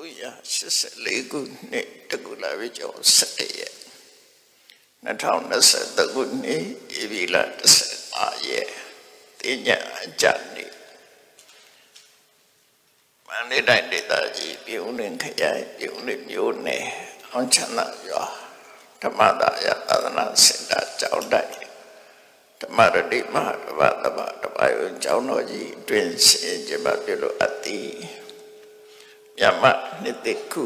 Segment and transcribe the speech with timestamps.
[0.00, 1.40] 384ခု
[1.70, 3.74] နှစ်တကူလာပြီကျော်17ရက်
[5.06, 6.64] 2023ခုနှစ်
[6.98, 7.36] ဧပြီလ
[7.96, 8.68] 15ရက်
[9.40, 10.72] တင်ညာအကြနေ့
[13.26, 16.84] မန္တလေးတိုင်းဒေသကြီးပြုံးလင်ခရိုင်ပြုံးလင်မြို့နယ်
[17.30, 18.24] အောင်ချမ်းသာရွာ
[19.02, 21.52] ဓမ္မဒါယသာသနာစင်တာကျောင်းတိုက်
[22.60, 27.90] ဓမ္မရတိမဟာတပတ်တပတ်တပတ်ရုံကျောင်းတော်ကြီးတွင်ဆင်ကျမပြုလို့အပ်သည်
[29.42, 29.64] မြတ်မ
[30.02, 30.64] နှစ်တိခု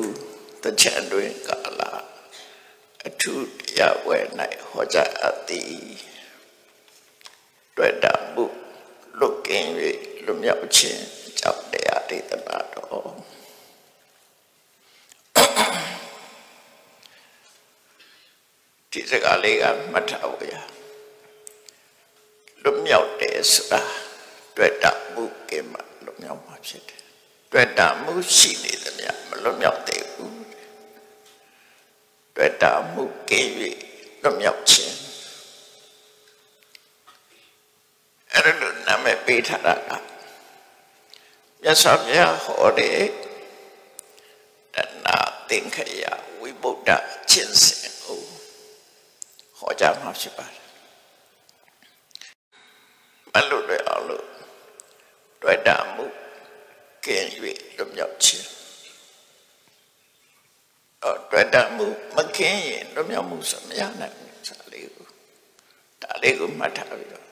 [0.62, 1.83] တချံတွင်ကာလ
[3.06, 3.47] အထုတ
[3.78, 4.19] ရားဝဲ၌
[4.70, 5.74] ဟောကြားအပ်သည်
[7.77, 8.45] တွေ့တာမှု
[9.19, 9.69] လွတ်ကင်း၍
[10.24, 11.02] လွတ်မြောက်ခြင်း
[11.38, 13.12] ကြောင့်တရားဒေသနာတော်
[18.91, 20.55] ဒီစကားလေးကမှတ်ထားဖို့ရ
[22.62, 23.83] လွတ်မြောက်တယ်ဆိုတာ
[24.56, 27.03] တွေ့တာမှုကင်းမှလွတ်မြောက်မှာဖြစ်တယ်
[27.56, 30.38] တွေ့တာမှုရှိနေသမျှမလွတ်မြောက်သေးဘူး
[32.36, 33.50] တွေ့တာမှုကင်း၍
[34.22, 34.96] လွတ်မြောက်ခြင်း
[38.33, 39.91] အဲ့လိုနာမည်ပေးထားတာက
[41.62, 42.98] မြတ်စွာဘုရားဟောတဲ့
[44.74, 45.08] တဏ
[45.48, 46.02] သင်္ခယ
[46.41, 46.91] ဝိဗုဒ္ဓ
[47.30, 48.22] ကျင့်စဉ်ကို
[49.58, 50.64] ဟောကြားမှာဖြစ်ပါတယ်
[53.33, 54.27] မလို့ရအောင်လို့
[55.42, 56.06] တွေ့တာမှု
[57.06, 57.27] ကင်း၍
[57.77, 58.48] လွတ်မြောက်ခြင်း
[61.02, 65.06] အော်တွေ့တာမှုမကင်းရင်လွတ်မြောက်မှုဆိုမရနိုင်ဘူးစာလေးကို
[66.02, 67.27] ဒါလေးကိုမှတ်ထားပြီးတော့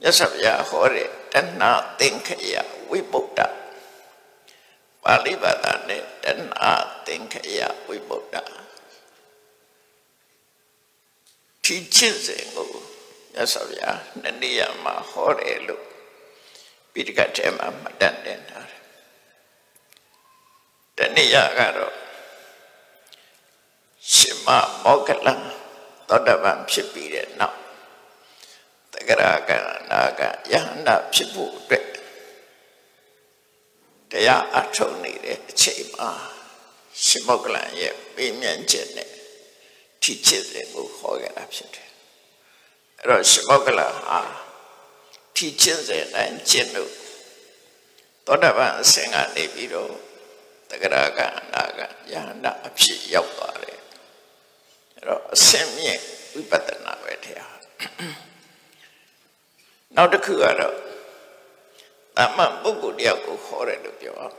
[0.00, 1.64] မြတ်စွာဘုရားဟောတဲ့တဏှ
[2.00, 2.54] သင်္ခယ
[2.90, 3.40] ဝိပုဒ္ဓ
[5.02, 6.42] ပါဠိဘာသာနဲ့တဏှ
[7.06, 8.36] သင်္ခယဝိပုဒ္ဓ
[11.64, 12.70] ဒီချစ်စဉ်ကို
[13.32, 15.84] မြတ်စွာဘုရားနှစ်နေရာမှာဟောတယ်လို့
[16.96, 18.80] ပိဋကတ်ထဲမှာမှတ်တတ်တင်ထားတယ်
[20.96, 21.94] တနည်းကတော့
[24.14, 24.48] ရှင်မ
[24.84, 25.34] မောကလံ
[26.08, 27.58] သောတပန်ဖြစ်ပြီးတဲ့နောက်
[28.92, 29.50] တဂရက
[29.90, 30.20] နာက
[30.52, 31.86] ယဟန္တာဖြစ်ဖို့အတွက်
[34.10, 36.10] တရားအထုံနေတဲ့အချိန်မှာ
[37.06, 39.10] ရှင်မောကလံရဲ့ပြင်းမြန်ချက်နဲ့
[40.02, 41.90] ထိချစ်တဲ့ကိုခေါ်ခဲ့တာဖြစ်တယ်
[42.98, 44.20] အဲ့တော့ရှင်မောကလံဟာ
[45.36, 46.92] ထိချစ်တဲ့တိုင်းကျင့်လို့
[48.26, 49.92] သောတပန်အဆင့်ကနေပြီးတော့
[50.70, 51.20] တဂရက
[51.52, 51.80] နာက
[52.12, 53.80] ယဟန္တာအဖြစ်ရောက်သွားတယ်
[54.94, 56.00] အဲ့တော့အဆင့်မြင့်
[56.32, 57.58] ဝိပဿနာပဲတရား
[59.96, 60.76] နောက်တစ်ခုကတော့
[62.18, 64.36] အမှန်ပုဂ္ဂိုလ်တယောက်ကိုခေါ်တယ်လို့ပြောအောင်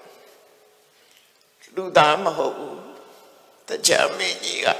[1.76, 2.80] လူသားမဟုတ်ဘူး
[3.68, 4.72] တရားမင်းကြီးကဥ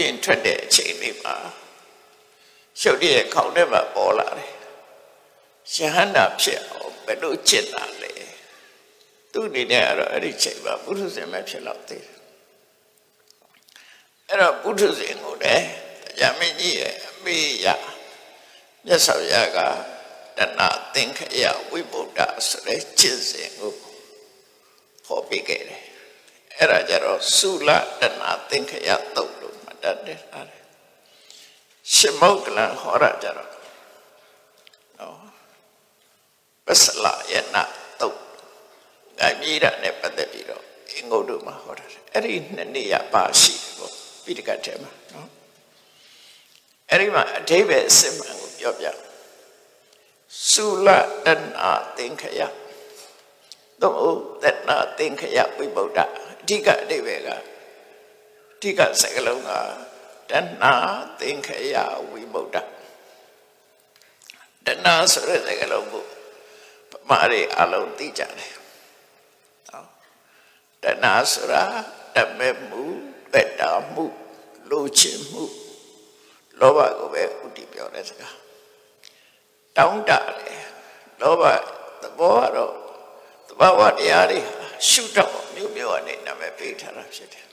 [0.00, 1.36] ယျာဉ်ထွက်တဲ့အချိန်လေးမှာ
[2.80, 4.52] ရှုပ်တဲ့ခေါင်းထဲမှာပေါ်လာတယ်
[5.74, 8.12] ယဟန္တာဖြစ်အောင်ဘယ်လိုจิตတာလဲ
[9.32, 12.16] သူ့အနေနဲ့ကတော့အဲ့ဒီချိန်မှာပုထုဇဉ်ပဲဖြစ်တော့သေးတယ်
[14.28, 15.66] အဲ့တော့ပုထုဇဉ်ကိုလည်း
[16.18, 17.66] တရားမင်းကြီးရဲ့အမေရ
[18.84, 19.58] မြတ်စွာဘုရားက
[20.38, 20.60] တဏ
[20.94, 23.72] သင်္ခယဝိဗုဒ္ဓဆိုတဲ့ကျင့်စဉ်ကို
[25.06, 25.82] ဟောပြခဲ့တယ်
[26.56, 27.70] အဲ့ဒါကြတော့သုလ
[28.00, 28.02] တဏ
[28.50, 30.55] သင်္ခယသုတ်လို့မှတ်တတ်တယ်အဲ့ဒါ
[31.94, 33.50] ရှင်မုတ်ကလန်ဟောရကြတော့
[34.98, 35.16] နော်
[36.66, 37.62] ပစလယနာ
[38.00, 38.18] သုတ်
[39.18, 43.92] ငါမြည်တာနဲ့ပတ်သက်ပြီးတော့အင်္ဂုတ္တမှာဟောတာအဲ့ဒီနှစ်နေရပါရှိတယ်ပေါ့
[44.24, 45.28] ပိဋကတ်ထဲမှာနော်
[46.90, 48.86] အဲ့ဒီမှာအဓိပ္ပာယ်အစစ်မှန်ကိုပြောပြ
[50.52, 50.88] သုလ
[51.26, 52.40] တနာသင်္ခယ
[53.82, 55.98] သို့တနာသင်္ခယဝိဗုဒ္ဓ
[56.40, 57.38] အဓိကအဓိပ္ပာယ်ကအ
[58.60, 59.50] ဓိကစကားလုံးက
[60.30, 60.32] တ
[60.62, 60.74] နာ
[61.20, 61.76] သင်္ခယ
[62.10, 62.56] ဝိဗုဒ္ဓ
[64.66, 66.04] တနာဆိုတဲ့စကားလုံးကို
[66.90, 68.54] ပမာရီအလုံးသိကြတယ်
[69.70, 69.88] နော်
[70.82, 71.64] တနာဆိုတာ
[72.14, 72.82] တမဲမှု
[73.32, 74.04] ပက်တာမှု
[74.70, 75.44] လိုချင်မှု
[76.60, 78.36] လောဘကိုပဲဥတည်ပြောတဲ့စကား
[79.76, 80.66] တောင်းတတယ်
[81.20, 81.42] လောဘ
[82.02, 82.72] သဘောကတော့
[83.48, 84.40] သဘာဝတရားတွေ
[84.88, 87.46] ရှုတော့မျိုးမျိုးအနေနဲ့ပဲပေးထားတာဖြစ်တယ်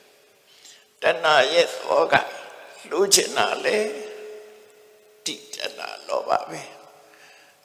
[1.02, 2.16] တဏှာရဲ့သဘောက
[2.92, 3.78] လိုချင်တာလေ
[5.26, 6.62] တိတဏှာလောဘပဲ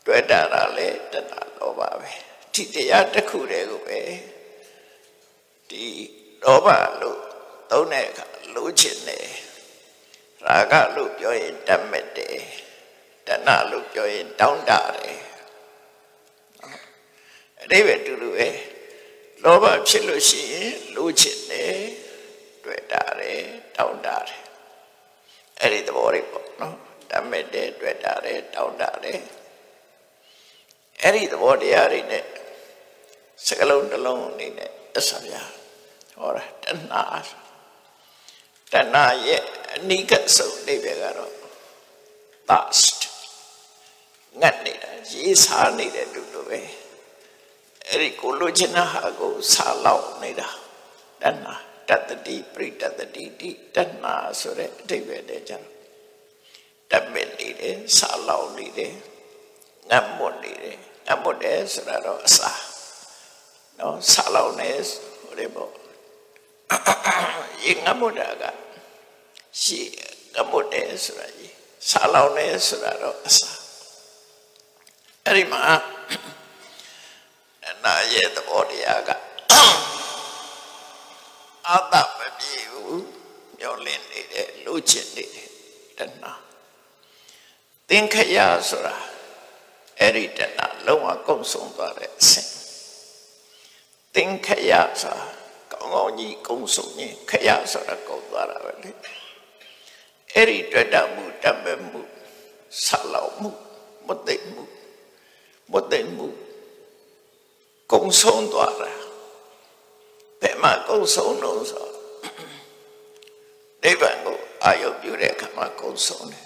[0.04, 0.40] တွေ့တာ
[0.76, 2.10] လေတဏှာလောဘပဲ
[2.52, 4.00] ဒီတရားတစ်ခုတည်းကိုပဲ
[5.70, 5.84] ဒီ
[6.42, 6.68] လောဘ
[7.00, 7.20] လို့
[7.70, 9.28] သုံးတဲ့အခါလိုချင်တယ်
[10.44, 12.38] ရာဂလို့ပြောရင်တတ်မဲ့တယ်
[13.26, 15.18] တဏှလို့ပြောရင်တောင်းတတယ်
[17.62, 18.48] အတိပဲတူတူပဲ
[19.42, 21.78] လောဘဖြစ်လို့ရှိရင်လိုချင်တယ်
[22.64, 23.42] တွေ့တာတယ်
[23.76, 24.47] တောင်းတတယ်
[25.60, 26.76] အဲ့ဒီသဘောတွေပေါ့နော်
[27.10, 29.20] တတ်မဲ့တယ်တွေ့တာတယ်တောင်းတတယ်
[31.02, 32.24] အဲ့ဒီသဘောတရားတွေနဲ့
[33.46, 35.42] စကလုံးတစ်လုံးအနေနဲ့အစဗျာ
[36.20, 37.02] ဟောတာတဏှာ
[38.72, 39.42] တဏှာရဲ့
[39.74, 41.32] အနိကဆုံးအိဗေကတော့
[42.48, 42.98] thirst
[44.40, 46.60] ငတ်နေတာရေစားနေတဲ့လူလိုပဲ
[47.88, 50.48] အဲ့ဒီကိုလိုချင်တာဟာကိုစားလောက်နေတာ
[51.22, 51.54] တဏှာ
[51.88, 55.66] တတ္တိပရိတတ္တိတိတဏှာဆိုတဲ့အဓိပ္ပာယ်တည်းကြတော့
[56.90, 58.94] တမင်နေတယ်စားလောက်နေတယ်
[59.90, 60.76] ငတ်မွတ်နေတယ်
[61.06, 62.50] ငတ်မွတ်တယ်ဆိုတာတော့အစာ
[63.78, 64.70] နော်စားလောက်နေ
[65.20, 65.70] ဟိုလေပေါ့
[67.62, 68.44] ရေငတ်မွတ်တာက
[69.62, 69.80] ရှိ
[70.34, 71.54] ငတ်မွတ်တယ်ဆိုတာကြီး
[71.90, 73.50] စားလောက်နေဆိုတာတော့အစာ
[75.24, 75.62] အဲ့ဒီမှာ
[77.68, 79.10] အနာရဲ့သဘောတရားက
[81.70, 83.04] အာတမပြေဘူး
[83.58, 85.50] မျောလင်းနေတယ်လိုချင်နေတယ်
[85.98, 86.32] တဏှာ
[87.88, 88.38] သင်္ခရ
[88.68, 88.96] ဆိုတာ
[90.00, 92.50] အဲ့ဒီတဏှာလုံးဝကုန်ဆုံးသွားတဲ့အဆင့်
[94.14, 94.72] သင်္ခရ
[95.02, 95.26] ဆိုတာ
[95.72, 98.90] ကောင်းကောင်းကြီးကုန်ဆုံးရင်ခရဆိုတာကုန်သွားတာပဲလေ
[100.34, 102.00] အဲ့ဒီတွေ့တာမှုတတ်မဲ့မှု
[102.84, 103.50] ဆလောက်မှု
[104.06, 104.64] မသိမှု
[105.72, 106.26] မသိမှု
[107.92, 109.07] ကုံဆုံးသွားတာဘယ်
[110.62, 111.86] မှာကုံဆုံးလို့ဆို
[113.82, 116.44] နိဗ္ဗာန်ကိုအာရုံပြုတဲ့အခါမှာကုံဆုံးတယ်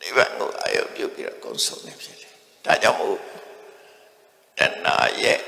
[0.00, 2.32] နိဗ္ဗာန်ကိုအာရုံပြုပြီးတော့ကုံဆုံးနေဖြစ်တယ်
[2.64, 3.18] ဒါကြောင့်မို့
[4.58, 5.40] တဏှာရဲ့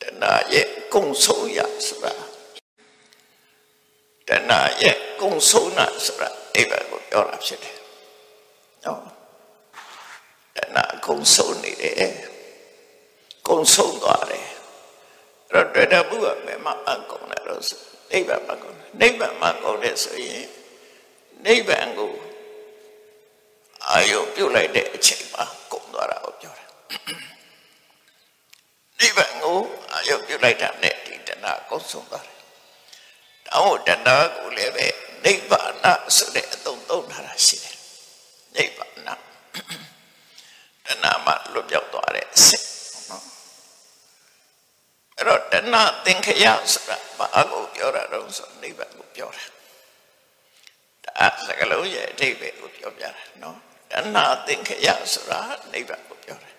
[0.00, 2.12] တဏှာရဲ့ကုံဆုံးရဆိုတာ
[4.28, 7.78] တဏှာရဲ့ကုံဆုံးတာဆိုတာနိဗ္ဗာန်ကိုပြောတာဖြစ်တယ်
[8.84, 9.00] နော်
[10.56, 12.35] တဏှာကုံဆုံးနေတယ်
[13.48, 14.46] ကုံဆုံးသွားတယ်
[15.52, 20.46] အဲ့တော့တွေ့တဲ့ဘုရားဘယ်မှာအကုန်လဲတော့ဆိုနိဗ္ဗာန်မှာကုန်တယ်နိဗ္ဗာန်မှာကုန်တယ်ဆိုရင်
[21.44, 22.12] နိဗ္ဗာန်ကို
[23.88, 26.66] အာယုပြုတ်လိုက်တဲ့အချိန်မှာကုန်သွားတာကိုပြောတာ
[28.98, 29.58] နိဗ္ဗာန်ကို
[29.92, 32.38] အာယုပြုတ်လိုက်တာနဲ့ဒီတဏှာကုံဆုံးသွားတယ်
[33.48, 34.86] တောင်းတဏှာကိုလည်းပဲ
[35.24, 37.76] နိဗ္ဗာန်ဆိုတဲ့အသုံးသုံးထားတာရှိတယ်
[38.56, 42.75] နိဗ္ဗာန်တဏှာမှလွတ်ပြောက်သွားတဲ့အစစ်နော်
[45.17, 49.43] အဲ့တော့တဏှာသင်္ခယဆိုတာဘာကိုပြောတာတော့ဆိုနိဗ္ဗာန်ကိုပြောတာ
[51.05, 53.57] ဒါစကလုံးရဲ့အဓိပ္ပာယ်ကိုပြောပြတာနော်
[53.91, 55.39] တဏှာသင်္ခယဆိုတာ
[55.73, 56.55] နိဗ္ဗာန်ကိုပြောတယ်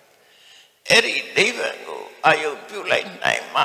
[0.89, 3.63] အဲ့ဒီနိဗ္ဗာန်ကိုအာယုပြုလိုက်နိုင်မှ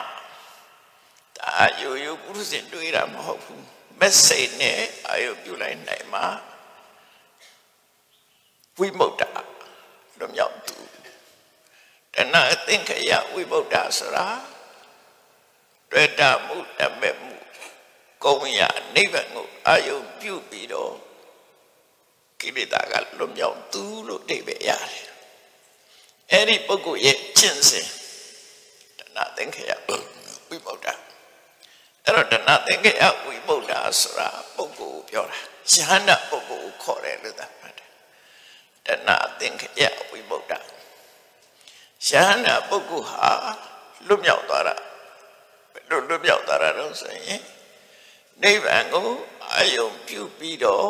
[1.39, 3.65] ဒါယိုယိုပုရုဇဉ်တွေးတာမဟုတ်ဘူး
[4.01, 6.23] မက်ဆေ့နဲ့အာယုပြုလိုက်နိုင်မှ
[8.79, 9.23] ဝိမု ക്ത
[10.19, 10.77] လွမြောက်သူ
[12.15, 14.27] တဏှာသင်္ခယဝိမု ക്ത ဆိုတာ
[15.93, 17.35] တွေ့တာမှုတမဲ့မှု
[18.25, 18.61] ကုံရ
[18.95, 20.95] နိဗ္ဗာန်ကိုအာယုပြုပြီးတော့
[22.41, 25.09] ကိလေသာကလွမြောက်သူလို့အဓိပ္ပာယ်ရတယ်
[26.31, 27.89] အဲ့ဒီပုဂ္ဂိုလ်ရဲ့ကျင့်စဉ်
[28.99, 29.71] တဏှာသင်္ခယ
[30.49, 30.87] ဝိမု ക്ത
[32.05, 35.39] အဲ့တော့တဏှာသင်္ခယဝိမု ക്ത ဆိုတာပုဂ္ဂိုလ်ကိုပြောတာ
[35.73, 37.91] ယဟန္တာပုဂ္ဂိုလ်ကိုခေါ်တယ်လို့သာမှတ်တယ်
[38.87, 40.53] တဏှာသင်္ခယဝိမု ക്ത
[42.09, 43.31] ယဟန္တာပုဂ္ဂိုလ်ဟာ
[44.07, 44.75] လွတ်မြောက်သွားတာ
[45.90, 47.42] ဘယ်လိုလွတ်မြောက်သွားတာတော့ဆိုရင်
[48.44, 49.08] နိဗ္ဗာန်ကို
[49.52, 50.90] အာယုံပြုပြီးတော့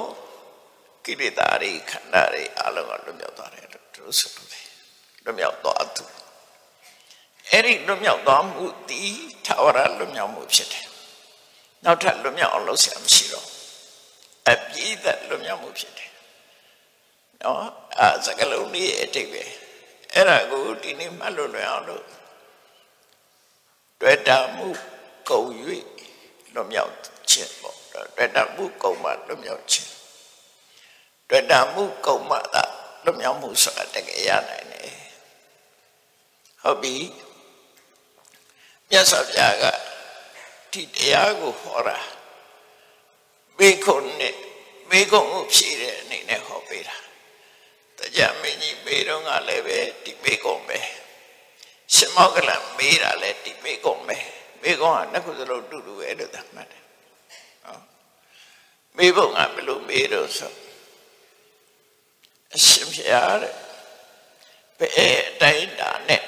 [1.05, 4.65] ကိလေသာတွေခန္ဓာတွေအလုံးကလွတ်မြောက်သွားတယ်လို့သူတို့ဆိုလို့တယ်
[5.23, 6.03] လွတ်မြောက်သွားသူ
[7.49, 9.01] အဲ့ဒီလွတ်မြောက်သွားမှုဒီ
[9.45, 10.87] သာဝရလွတ်မြောက်မှုဖြစ်တယ်
[11.85, 13.47] နောက်ထပ်လွတ်မြောက်အောင်လုပ်ဆရာမရှိတော့
[14.49, 16.11] အပြည့်သက်လွတ်မြောက်မှုဖြစ်တယ်
[17.41, 17.59] နော်
[17.99, 19.43] အဲစကလုံးလေးအတိတ်ပဲ
[20.13, 22.03] အဲ့ဒါကိုဒီနေ့မှတ်လို့လွယ်အောင်လို့
[24.05, 24.67] တွေ့တာမှု
[25.29, 25.49] ကုန်၍
[26.53, 26.93] လွတ်မြောက်
[27.29, 27.77] ခြင်းပေါ့
[28.15, 29.91] တွေ့တာမှုကုန်မှလွတ်မြောက်ခြင်း
[31.29, 32.63] တွေ့တာမှုကုန်မှသာ
[33.03, 34.95] လွတ်မြောက်မှုဆိုတာတကယ်ရနိုင်တယ်
[36.61, 36.95] ဟုတ်ပြီ
[38.89, 39.65] မြတ်စွာဘုရားက
[40.71, 41.99] ဒီတရားကိုဟောတာ
[43.57, 44.35] ဘေခုနဲ့
[44.89, 46.97] ဘေခုကိုဖြည့်တဲ့အနေနဲ့ဟောပေးတာ
[47.97, 50.79] တရားမင်းကြီးမေးတော့ကလည်းပဲဒီမေကုံပဲ
[51.95, 54.17] ရှင်မောကလန်မေးတာလည်းဒီမေကုံပဲ
[54.61, 56.83] မေကုံကနှစ်ခုစလုံးတူတူပဲလို့သတ်မှတ်တယ်
[57.65, 57.77] ဟော
[58.97, 60.53] မေဘုံကဘယ်လိုမေးတော့ဆို
[62.55, 63.55] အရှင်ဖျားတဲ့
[64.79, 66.23] ဘယ်အတိုင်းတာနဲ့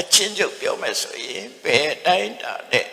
[0.00, 2.88] အချင်းချုပ်ပြောမယ်ဆိုရင်ဘယ်အတိုင်းတာနဲ့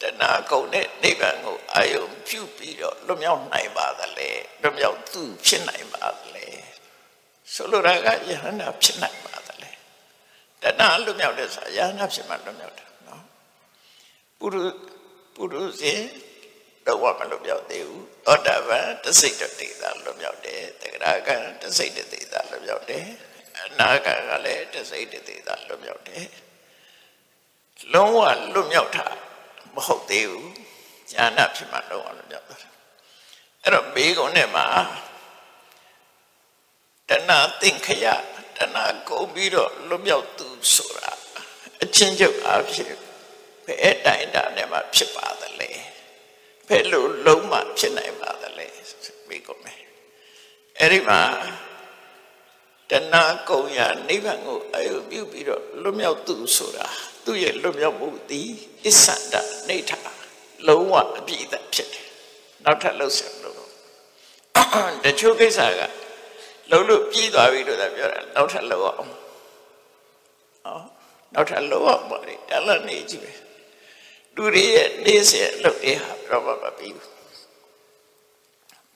[0.00, 4.30] တဏှာကုန်တဲ့နိဗ္ဗာန်ကိုအာယုံပြုပြီးတော့လွတ်မြောက်နိုင်ပါသလဲ
[4.62, 6.46] လွတ်မြောက်သူဖြစ်နိုင်ပါသလဲ
[7.54, 9.39] ဆိုလိုတာကယဟန္တာဖြစ်နိုင်ပါသလဲ
[10.62, 13.22] တဏှာလွတ်မြောက်တဲ့ဆိုယဟန္တာဖြစ်မှလွတ်မြောက်တာနော်
[14.38, 14.62] ပုရု
[15.34, 16.02] ပုရုဇဉ်
[16.86, 23.06] တော့မလွတ်မြောက်သေးဘူးသောတာပန်တစိတ်တတိသာလွတ်မြောက်တယ်တဂရကံတစိတ်တတိသာလွတ်မြောက်တယ်
[23.58, 26.26] အနာဂတ်ကလည်းတစိတ်တသေးသာလွတ်မြောက်တယ်
[27.92, 28.18] လုံးဝ
[28.54, 29.06] လွတ်မြောက်တာ
[29.74, 30.50] မဟုတ်သေးဘူး
[31.12, 32.56] ဉာဏဖြစ်မှလုံးဝလွတ်မြောက်တာ
[33.62, 34.66] အဲ့တော့ဘေးကုန်းနဲ့မှာ
[37.08, 38.06] တဏှာသင်္ခယ
[38.60, 41.12] တဏှာကုန်ပြီးတော့လွတ်မြောက်သူဆိုတာ
[41.82, 42.92] အချင်းချုပ်အဖြစ်
[43.66, 45.70] ဘယ်တိုင်းတာနဲ့မှဖြစ်ပါသလဲ
[46.68, 48.66] ဘယ်လိုလုံးမှဖြစ်နိုင်ပါသလဲ
[49.28, 49.80] ဘေးကုန်းမယ်
[50.78, 51.20] အဲ့ဒီမှာ
[52.90, 56.86] တဏှာကုံရနိဗ္ဗာန်ကိုအယုပြုပြီးတော့လွတ်မြောက်သူဆိုတာ
[57.24, 58.50] သူ့ရဲ့လွတ်မြောက်မှုသည်
[58.84, 59.34] အစ္ဆန္ဒ
[59.68, 59.92] နေထ
[60.68, 62.06] လုံးဝအပြည့်အစုံဖြစ်တယ်
[62.64, 63.56] နောက်ထပ်လှုပ်ဆက်လို့
[65.04, 65.80] တချို့ကိစ္စက
[66.70, 70.78] လုံးလို့ပြီးသွားပြီလို့သာပြောတာနောက်ထပ်လှုပ်အောင်ဟော
[71.34, 73.32] နောက်ထပ်လှုပ်အောင်ပါလေတလနေကြည့်ပဲ
[74.34, 77.10] လူတွေရဲ့နေစေလှုပ်တွေဟာတော့မပြီးဘူး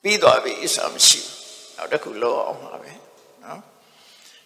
[0.02, 2.92] ပြီးသွားပြီအစမရှိဘူးနောက်တစ်ခုလှုပ်အောင်ပါပဲ
[3.44, 3.60] နော်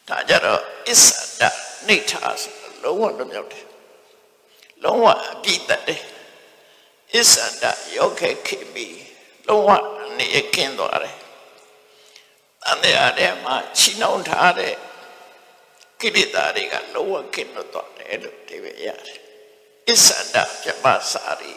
[0.09, 1.07] ဒါကြတော့အစ္ဆ
[1.41, 1.43] ဒ
[1.89, 3.67] နေထာဆိုလုံးဝလွတ်မြောက်တယ်
[4.85, 6.03] လုံးဝအပြည့်တတ်တယ်
[7.15, 7.65] အစ္ဆဒ
[7.97, 8.87] ယောခေခေမီ
[9.49, 9.71] လုံးဝ
[10.19, 11.18] နေကင်းသွားတယ်
[12.65, 14.75] တန်တဲ့ထဲမှာချီနှောင်ထားတဲ့
[16.01, 19.21] ကိလေသာတွေကလုံးဝကင်းလွတ်သွားတယ်လို့ဒီပဲရတယ်
[19.89, 21.53] အစ္ဆဒပြပစာရီ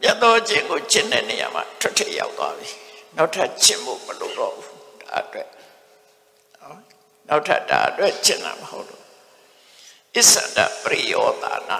[0.00, 2.70] မြတ်သောခြင်းကိုကျင့်တဲ့နေရာမှာထွက်ထရောက်သွားပြီ
[3.16, 5.48] နောက်ထပ်ကျင့်ဖို့မလိုတော့ဘူးဒါအတွက်
[6.60, 6.78] နော်
[7.28, 9.02] နောက်ထပ်ဒါအတွက်ကျင့်တာမဟုတ်ဘူး
[10.16, 11.78] အစ္ဆဒပရိယောတာနာ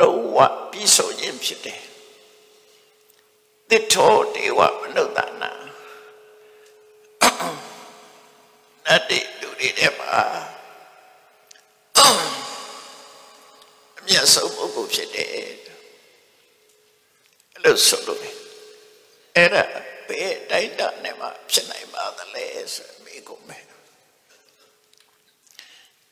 [0.00, 0.38] လုံးဝ
[0.70, 1.82] ပြီးဆုံးခြင်းဖြစ်တယ်
[3.68, 5.50] တိထောဒေဝမနုဿာနာ
[8.88, 10.18] နတ်တိလူတွေထဲမှာ
[13.98, 15.56] အမြတ်ဆုံးပုဂ္ဂိုလ်ဖြစ်တယ်အဲ့
[17.64, 18.20] လိုဆိုလို့
[19.36, 19.64] အဲ့ဒါ
[20.08, 23.64] ဘယ်တိုင်းတာနဲ့မှဖြစ်နိုင်ပါသလဲဆိုမိကုန်မယ်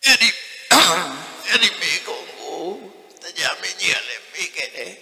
[0.04, 0.28] အဲ့ဒီ
[1.48, 2.60] အဲ့ဒီမိကုန်ကို
[3.22, 4.92] တရားမင်းကြီးကလည်းမိခဲ့တယ်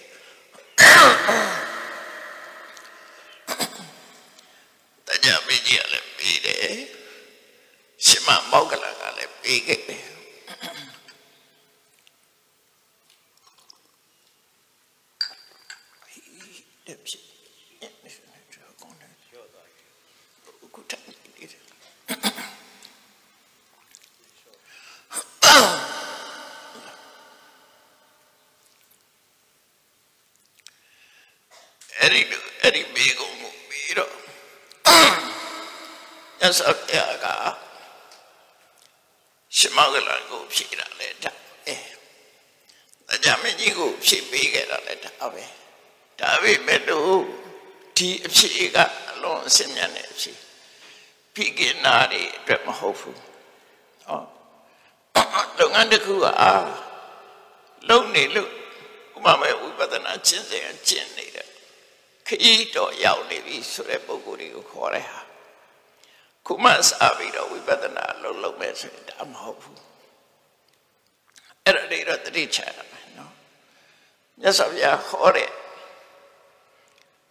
[5.07, 6.77] တရားမင်းကြီးကလည်းပြီးတယ်
[8.07, 10.05] ရှင်မမောက္ကလကလည်းပြီးခဲ့တယ်
[16.87, 17.23] တဲ့ဖြစ်
[20.75, 21.63] ခုတိုင်နေတယ်
[31.99, 32.21] အဲ့ဒီ
[32.63, 34.13] အဲ့ဒီမိကုန်ကိုပြီးတော့
[36.41, 37.27] ညဆောက်ရက
[39.57, 41.33] ရှမောကလန်ကိုဖြေတာလေဒါ
[41.67, 44.67] အဲတရားမင်းကြီးကိုဖြေပေးခဲ့
[45.05, 45.45] တာလေဒါပဲ
[46.21, 47.19] ဒါပေမဲ့လို့
[47.97, 48.77] ဒီအဖြေက
[49.11, 50.33] အလွန်အစင်မြတ်တဲ့အဖြေ
[51.35, 53.19] ဖိကိနာတွေအတွက်မဟုတ်ဘူး
[54.05, 54.21] ဟော
[55.59, 56.27] လုပ်ငန်းတစ်ခုက
[57.89, 58.51] လုံနေလို့
[59.17, 61.49] ဥပမာဝိပဿနာကျင့်စဉ်ကျင့်နေတဲ့
[62.27, 65.21] ခရီးတော်ရောက်နေပြီဆိုတဲ့ပုံကိုယ်တွေကိုခေါ်တဲ့ဟာ
[66.47, 69.81] ခုမှစပြီးတော့ဝိပဿနာလုံးလုံးမဲ့ဆိုရင်ဒါမဟုတ်ဘူး
[71.65, 72.94] အဲ့ဒါတွေတော့တတိချရ
[74.41, 75.51] မယ်နော်မြတ်စွာဘုရားဟောတဲ့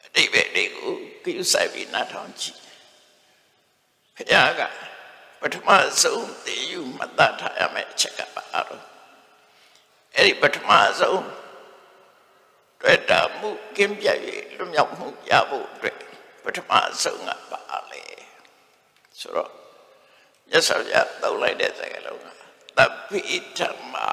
[0.05, 0.93] အတိပ္ပယ်တွေကို
[1.23, 2.59] ကြည့်ဆိုင်ပြီးနားထောင်ကြည့်
[4.15, 4.61] ဘုရားက
[5.41, 5.69] ပထမ
[6.01, 8.83] ဆုံးသိယူမှတ်သားထားရမယ့်အချက်ကပါတော့
[10.15, 11.23] အဲ့ဒီပထမဆုံး
[12.81, 14.19] တွေ့တာမှုကင်းပြတ်၍
[14.57, 15.97] လွတ်မြောက်မှုရဖို့အတွက်
[16.43, 16.71] ပထမ
[17.03, 18.03] ဆုံးကပါလေ
[19.19, 19.51] ဆိုတော့
[20.51, 22.27] ရသော်ရတောက်လိုက်တဲ့စကားလုံးက
[22.77, 23.21] တပိ
[23.57, 24.07] ဓမ္မာ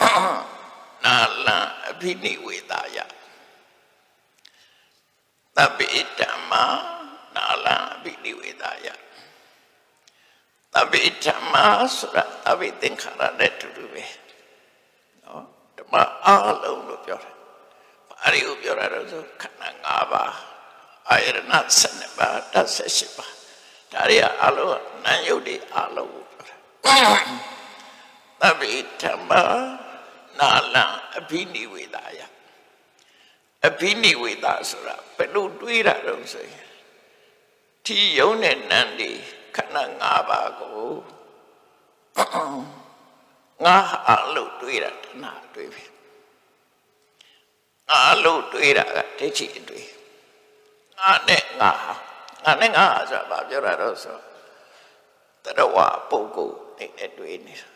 [0.00, 0.53] နာ
[1.46, 2.98] လံအဘိနိဝေဒယ
[5.56, 6.64] တပိဓမ္မာ
[7.34, 8.86] နာလံအဘိနိဝေဒယ
[10.74, 11.64] တပိဓမ္မာ
[11.96, 14.04] ဆိုတာအဘိသင်္ခါရတဲ့တူတူပဲ
[15.24, 15.44] နော်
[15.78, 15.94] ဓမ္မ
[16.24, 17.34] အားလုံးလို့ပြောတယ်
[18.08, 20.34] ဘာတွေကိုပြောတာတော့ဆိုခန္ဓာ၅ပါး
[21.10, 21.38] အာယရဏ
[21.80, 23.32] 7ပါး18ပါး
[23.92, 26.56] ဒါတွေအလုံးနာယုတ်တွေအလုံးကိုပြောတာ
[28.40, 29.42] သဗ္ဗေဓမ္မာ
[30.40, 30.84] နာလံ
[31.16, 32.20] အဘိနိဝေဒယ
[33.66, 36.68] အဘိနိဝေဒဆိုတာဘယ်လိုတွေးတာတော့ဆိုရင်
[37.84, 39.10] ဒီယုံနဲ့နံဒီ
[39.56, 40.88] ခန္ဓာ၅ပါးကို
[43.64, 45.84] ငါဟာလို့တွေးတာတဏှာတွေးပြီ
[47.90, 49.88] ငါလို့တွေးတာကဒိဋ္ဌိအတွေး
[50.98, 51.72] ငါနဲ့ငါ
[52.44, 54.18] ငါနဲ့ငါဆိုတာဘာပြောတာတော့ဆို
[55.44, 55.76] တရဝ
[56.10, 57.73] ပုဂ္ဂိုလ်နေနဲ့တွေ့နေတာ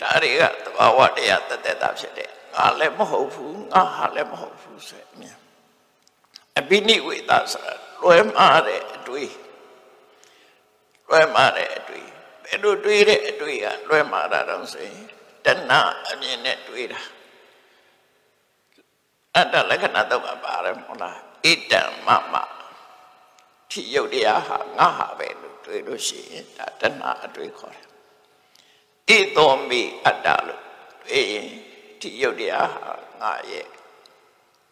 [0.00, 5.36] ဒါတွေကသဘာဝတရားတသက်တာဖြစ်တယ်ငါလည်းမဟုတ်ဘူးငါဟာလည်းမဟုတ်ဘူးဆိုအမြင်
[6.58, 9.32] အဘိနိဝေဒဆိုတာလွဲမှားတဲ့အတွေး
[11.08, 12.06] လွဲမှားတဲ့အတွေ့
[12.44, 15.00] ဘယ်လိုတွေးတဲ့အတွေ့ကလွဲမှားတာတော့ဆိုရင်
[15.44, 15.76] တဏှ
[16.10, 17.00] အမြင်နဲ့တွေးတာ
[19.36, 22.34] အတ္တလက္ခဏာတော့ပါတယ်မဟုတ်လားဣတံမမ
[23.70, 27.89] ထိယုတ်တရားဟာငါဟာပဲလို့တွေးလို့ရှိရင်ဒါတဏှအတွေ့ခေါ်တယ်
[29.10, 30.62] ဣသောမိအတ္တလို့
[31.02, 31.50] တွေးရင်
[32.00, 33.66] ထိယုတ်တရားဟာငါရဲ့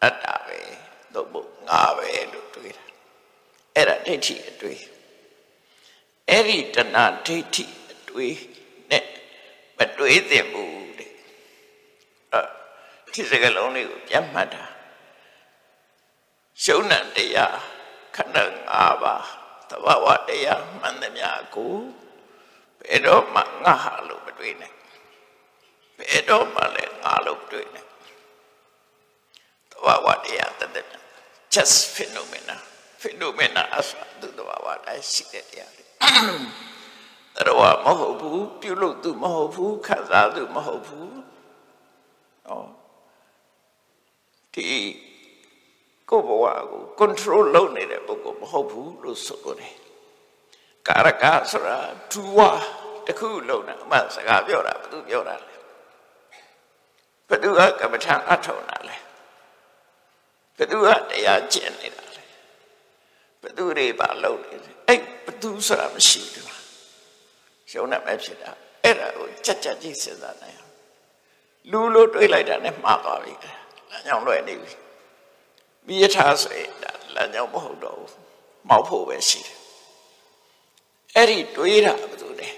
[0.03, 0.59] အတ္တပဲ
[1.13, 2.83] သို့မဟုတ်ငါပဲလို့တွေးတာ
[3.75, 4.79] အဲ့ဒါဒိဋ္ဌိအတွေ့
[6.29, 8.33] အဲ့ဒီတဏှဒိဋ္ဌိအတွေ့
[8.91, 9.05] နဲ့
[9.77, 11.13] မတွေးသင့်ဘူးတဲ့
[12.33, 12.41] အဲ
[13.13, 14.63] ဒီစကလုံးလေးကိုပြန်မှတ်တာ
[16.63, 17.57] ရှုံးနံတရား
[18.15, 19.25] ခန္ဓာ၅ပါး
[19.69, 21.75] သဘာဝတရားမှန်သမျှကို
[22.81, 24.73] ဘယ်တော့မှငါဟာလို့မတွေးနဲ့
[25.99, 27.85] ဘယ်တော့မှလည်းငါလို့တွေးနဲ့
[29.71, 30.87] သဘာဝတရားတသက်
[31.53, 32.55] just phenomena
[33.01, 33.89] phenomena အစ
[34.21, 35.85] သူသဘာဝတိုင်းရှိတဲ့တရားတွေ
[37.47, 41.13] တော်မဟုတ်ဘူးပြုလို့သူမဟုတ်ဘူးခံစားသူမဟုတ်ဘူး
[42.47, 42.65] ဟော
[44.53, 44.63] ဒီ
[46.09, 49.75] ကိုယ်ဘဝကို control လုပ်နေတဲ့ပုဂ္ဂိုလ်မဟုတ်ဘူးလို့ဆိုလို့တယ်
[50.89, 51.77] ကာရကဆိုတာ
[52.11, 52.51] ဒူဝါ
[53.07, 55.55] တခုလုံးတာအမှစကားပြောတာဘသူပြောတာလဲ
[57.29, 58.97] ဘသူကကမ္မထအထောက်တာလဲ
[60.57, 62.23] ဘသူကတရားကျင့်နေတာလဲ
[63.41, 66.51] ဘသူတွေပါလုပ်နေတယ်အဲ့ဘသူဆိုတာမရှိဘူး
[67.71, 68.51] ရှုံးနေမှဖြစ်တာ
[68.83, 70.73] အဲ့ဒါကိုကြက်ကြက်ကြည့်စဉ်းစားနိုင်အောင်
[71.71, 74.73] လူလို့တွေးလိုက်တာနဲ့မှားသွားပြီလမ်းကြောင်းလွယ်နေပြီ
[75.87, 78.13] မိရထားဆိုရင်ဒါလမ်းကြောင်းမဟုတ်တော့ဘူး
[78.69, 79.58] မောက်ဖို့ပဲရှိတယ်
[81.15, 82.49] အဲ့ဒီတွေးတာဘယ်သူလဲ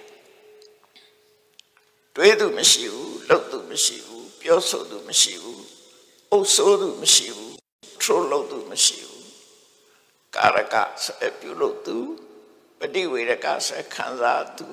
[2.16, 5.64] တွေးသူမရှိဘူးလုပ်သူမရှိဘူးပြောဆိုသူမရှိဘူး
[6.32, 7.56] အုပ်ဆိုးသူမရှိဘူး
[8.02, 9.28] ထရိုးလုပ်သူမရှိဘူး
[10.36, 11.98] ကာရကဆိုပြုလုပ်သူ
[12.80, 14.68] ပฏิဝေရကဆိုခံစားသူ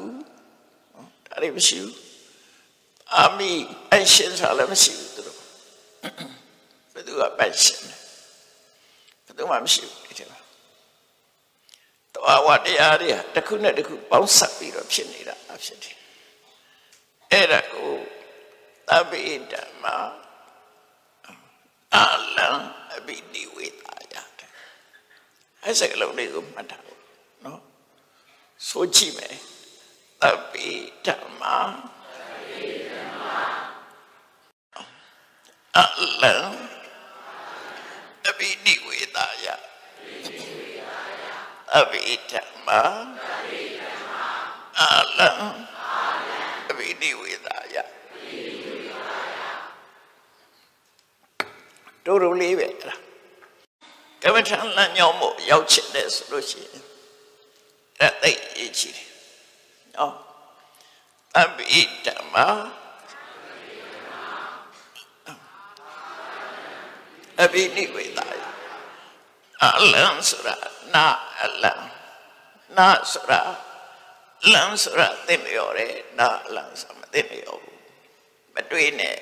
[1.27, 1.95] ဒါတွေမရှိဘူး
[3.17, 3.51] အာမိ
[3.93, 5.39] အရှင်ဆိုလည်းမရှိဘူးသူတို့
[6.93, 7.95] ဘယ်သူကပိုက်ရှင်လဲ
[9.27, 10.39] ဘယ်သူမှမရှိဘူးဒီထဲမှာ
[12.19, 15.97] တဝဝတရားတွေတစ်ခုနဲ့တစ်ခုပေါင်းဆက်ပြီးတော့ဖြစ်နေတာအဖြစ်တယ်
[17.33, 17.91] အဲ့ဒါကို
[18.89, 19.97] သဗ္ဗေဓမ္မာ
[21.95, 21.99] အ
[22.37, 22.49] လံ
[22.95, 24.51] အဘိဓိဝေတာရတယ်
[25.63, 27.01] အဲ့စကလုံးလေးကိုမှတ်ထားဖို့
[27.45, 27.61] နော်
[28.69, 29.37] ဆိုကြည့်မယ်
[30.23, 30.69] သဗ္ဗေ
[31.07, 31.57] ဓမ္မာ
[35.79, 35.81] အ
[36.23, 36.35] လံ
[38.29, 39.47] အဘိဓိဝေတာယ
[41.79, 42.81] အဘိဓမ္မာ
[44.81, 44.83] အ
[45.19, 45.31] လံ
[46.71, 47.77] အဘိဓိဝေတာယ
[52.05, 52.93] တို့တို့လေးပဲအဲ့ဒါ
[54.23, 56.85] ကမ္မထလမ်းညောင်းမို့ရောက်ချင်တယ်ဆိုလို့ရှိရင်
[58.01, 59.09] အဲ့သိအရေးကြီးတယ်
[59.97, 60.15] နော်
[61.39, 62.47] အဘိဓမ္မာ
[67.43, 68.43] အဘိနိဝေဒယ
[69.65, 70.57] အလံဆိုတာ
[70.95, 71.07] နာ
[71.41, 71.73] အလံ
[72.77, 73.41] နာဆိုတာ
[74.53, 77.81] လံဆိုတာသိလျော်တယ်နာအလံဆိုတာမသိလျော်ဘူး
[78.55, 79.17] မတွေးနဲ့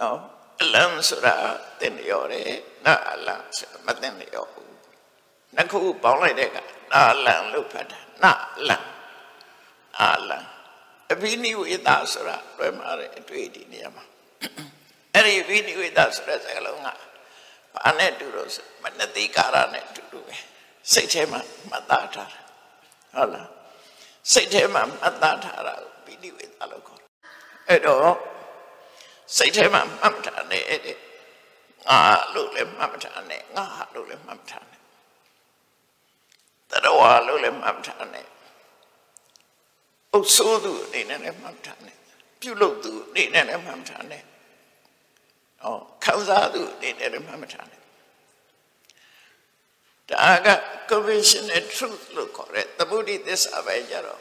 [0.00, 0.18] နော်
[0.60, 1.36] အလံဆိုတာ
[1.80, 2.50] သိလျော်တယ်
[2.86, 4.70] နာအလံဆိုတာမသိလျော်ဘူး
[5.56, 6.56] နှစ်ခုပေါင်းလိုက်တဲ့က
[6.92, 8.78] နာအလံလို့ဖတ်တာနာအလံ
[10.00, 10.38] အာလံ
[11.12, 14.04] အဘိနိဝေဒဆိုတာလွယ်မှာတဲ့အတွေ့အထိနေရာမှာ
[15.14, 16.88] အဲ့ဒီဝိနိဝေဒဆိုတဲ့စကားလုံးက
[17.74, 20.36] ဘာနဲ့တူလို့ဆိုမနတိကာရနဲ့တူတူပဲ
[20.92, 22.40] စိတ်ထဲမှာမှတ်သားထားတာ
[23.14, 23.48] ဟုတ်လား
[24.32, 27.08] စိတ်ထဲမှာမှတ်သားထားတာဝိနိဝေဒလို့ခေါ်တယ်
[27.68, 28.16] အဲ့တော့
[29.36, 30.92] စိတ်ထဲမှာမှတ်ထားတဲ့အဲ့ဒီ
[31.88, 31.98] ငါ
[32.34, 34.80] လို့လည်းမှတ်ထားနဲ့ငါဟာလို့လည်းမှတ်ထားနဲ့
[36.70, 38.26] တရဝါလို့လည်းမှတ်ထားနဲ့
[40.12, 41.96] အုပ်ဆိုးသူအနေနဲ့လည်းမှတ်ထားနဲ့
[42.40, 44.22] ပြုလုပ်သူအနေနဲ့လည်းမှတ်ထားနဲ့။
[45.64, 47.80] အော်ခံစားသူအနေနဲ့လည်းမှတ်ထားနဲ့။
[50.10, 50.48] ဒါက
[50.90, 54.20] conventional truth လို့ခေါ်တဲ့သမုဒိသစ္စာပဲကြတော့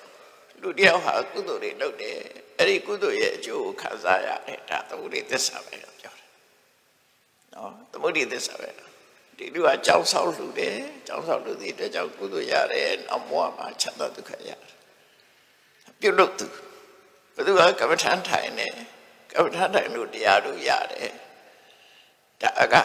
[0.61, 2.17] လူတယောက်ဟာကုသိုလ်တွေလုပ်တယ်။
[2.57, 6.29] အဲ့ဒီကုသိုလ်ရဲ့အကျိုးကိုခံစားရတယ်ဒါသမုဒိသစ္စာပဲလို့ပြောတယ်။
[7.53, 8.69] နော်သမုဒိသစ္စာပဲ
[9.37, 14.59] ဒီလူကကြောင်းဆောက်လူတယ်ကြောင်းဆောက်လူတဲ့အတွက်ကြောင့်ကုသိုလ်ရတယ်နောက်ဘဝမှာချမ်းသာဒုက္ခရတယ်။
[15.99, 16.47] ပြုလုပ်သူ
[17.35, 18.67] ဘယ်သူကကမ္မထမ်းထိုင်နေ
[19.31, 21.11] ကမ္မထမ်းထိုင်လို့တရားတို့ရတယ်
[22.41, 22.75] ဒါက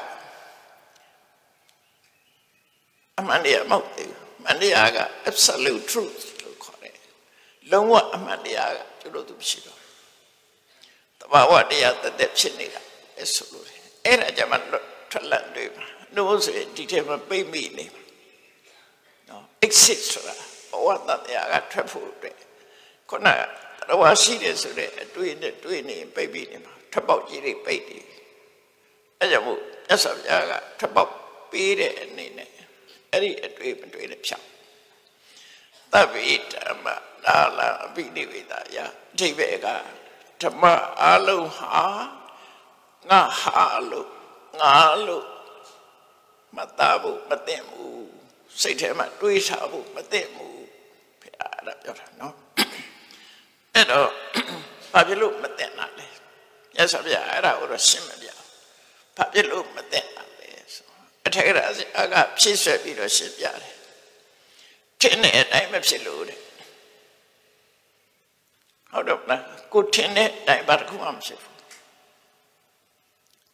[3.19, 4.99] အမှန်တရားမဟုတ်သေးဘူးအမှန်တရားက
[5.31, 6.97] absolute truth လို့ခေါ်တယ်
[7.71, 9.81] လုံးဝအမှန်တရားကကျလို့သူမရှိတော့
[11.21, 12.81] တဘာဝတရားတသက်ဖြစ်နေတာ
[13.17, 13.67] ပဲဆိုလို့
[14.05, 14.59] အဲ့ဒါကြမှာ
[15.11, 17.87] ထွက်လန့်တွေပါလို့ဆိုရင်ဒီထဲမှာပိတ်မိနေ
[19.29, 20.35] နော် exit ဆိုတာ
[20.71, 22.37] ဘဝဝတ္တရားကထွက်ဖို့အတွက်
[23.11, 23.41] ခုနက
[23.89, 27.99] တဝါရှိတယ်ဆိုတဲ့အတွေ့နဲ့တွေ့နေပိတ်ပြီးနေမှာထွက်ပေါက်ကြီးတွေပိတ်နေ
[29.21, 31.13] အဲကြောင့်မို့မြတ်စွာဘုရားကထွက်ပေါက်
[31.51, 32.51] ပေးတဲ့အနေနဲ့
[33.11, 34.49] အဲ့ဒီအတွေ့မတွေ့တဲ့ဖြောင်း
[35.93, 36.87] တဗ္ဗေဓမ္မ
[37.25, 39.69] လာလာအပိနိဝေဒယအထိပ္ပယ်က
[40.43, 40.65] ဓမ္မ
[41.03, 41.85] အလုံးဟာ
[43.11, 44.09] ငါဟာလို့
[44.61, 44.75] ငါ
[45.07, 45.27] လို့
[46.57, 48.09] မသားဘူးမသိဘူး
[48.61, 50.65] စိတ်ထဲမှာတွေးထားဖို့မသိဘူး
[51.21, 52.35] ဖခင်အဲ့ဒါပြောတာနော်
[53.75, 54.09] အဲ့တော့
[54.93, 56.07] ဘာဖြစ်လို့မသိတာလဲ
[56.77, 58.44] ရသော်ဗျာအဲ့ဒါကိုတော့ရှင်းမပြဘာ
[59.17, 60.87] ဖြစ်လို့မသိတာလဲဆို
[61.27, 61.65] အထက်ကရာ
[61.99, 63.75] အကဖြည့်ဆွဲပြီးတော့ရှင်းပြတယ်
[65.01, 66.41] ထင်းတဲ့အတိုင်းမဖြစ်လို့တဲ့
[68.93, 71.57] ဟုတ်တော့လားကိုထင်းတဲ့အတိုင်းဘာတစ်ခုမှမဖြစ်ဘူး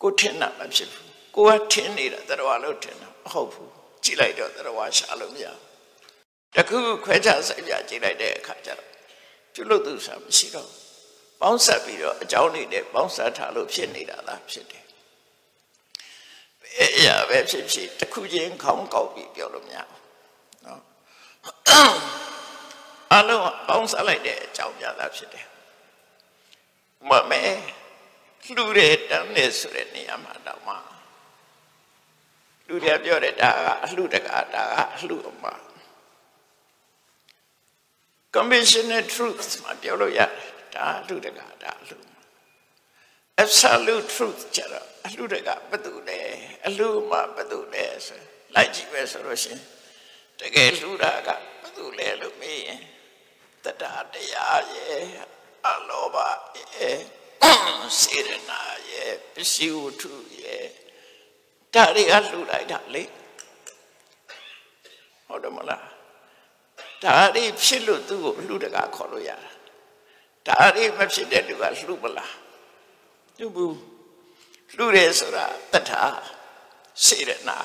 [0.03, 3.71] ကိုထင်းတာမဖြစ်ဘူးကိုကထင်းနေတာတရားလို့ထင်းတာမဟုတ်ဘူး
[4.05, 5.71] ကြည့်လိုက်တော့တရားရှာလို့မရဘူး
[6.57, 8.91] တခုခွဲခြားဆိုင်ပြကြည့်လိုက်တဲ့အခါကျတော့
[9.55, 10.69] ပြုလို့သူစားမရှိတော့
[11.41, 14.85] ပေါင်းဆက်ပြီးတော့အကြောင်းတွေနဲ့ပေါင်းဆက်ထားလို့ဖြစ်နေတာလားဖြစ်တယ်
[16.79, 20.01] အဲရပဲဖြစ်ဖြစ်တခုချင်းခေါင်းကောက်ပြီးပြောလို့မရဘူး
[20.67, 20.81] နော်
[23.13, 25.47] အလုံးပေါင်းဆက်လိုက်တဲ့အကြောင်းပြတာဖြစ်တယ်
[27.09, 27.43] မမဲ
[28.57, 30.75] လူတွေတန်းနေဆိုတဲ့နေရာမှာတော့မှ
[32.67, 35.55] လူတွေပြောတဲ့ဒါကအလှတကာဒါကအလှအမှာ
[38.35, 40.31] conventional truth မှာပြောလို့ရတယ်
[40.75, 42.10] ဒါအလှတကာဒါအလှ
[43.41, 46.21] absolute truth ကျတော့အလှတကာဘာတူလဲ
[46.67, 48.21] အလှမှာဘာတူလဲဆို
[48.55, 49.59] လိုက်ကြည့်ပဲဆိုလို့ရှင်
[50.41, 51.29] တကယ်လှတာက
[51.63, 52.81] ဘာတူလဲလို့မေးရင်
[53.65, 55.05] တတတရားရဲ့
[55.67, 56.17] အလောဘ
[56.57, 56.99] ရဲ့
[58.01, 60.67] စေရနာရဲ့ပစ္စည်းဝတ္ထုရဲ့
[61.75, 63.03] ဒါတွေကလှူလိုက်တာလေ
[65.27, 65.87] ဟုတ်တယ်မလား
[67.05, 69.31] ဒါတွေဖြစ်လို့သူ့ကိုလှူတကာခေါ်လို့ရ
[70.47, 72.33] တာဒါတွေမဖြစ်တဲ့သူကလှူမလား
[73.41, 73.77] သူဘူး
[74.77, 76.03] လှူတယ်ဆိုတာတထာ
[77.05, 77.59] စေရနာ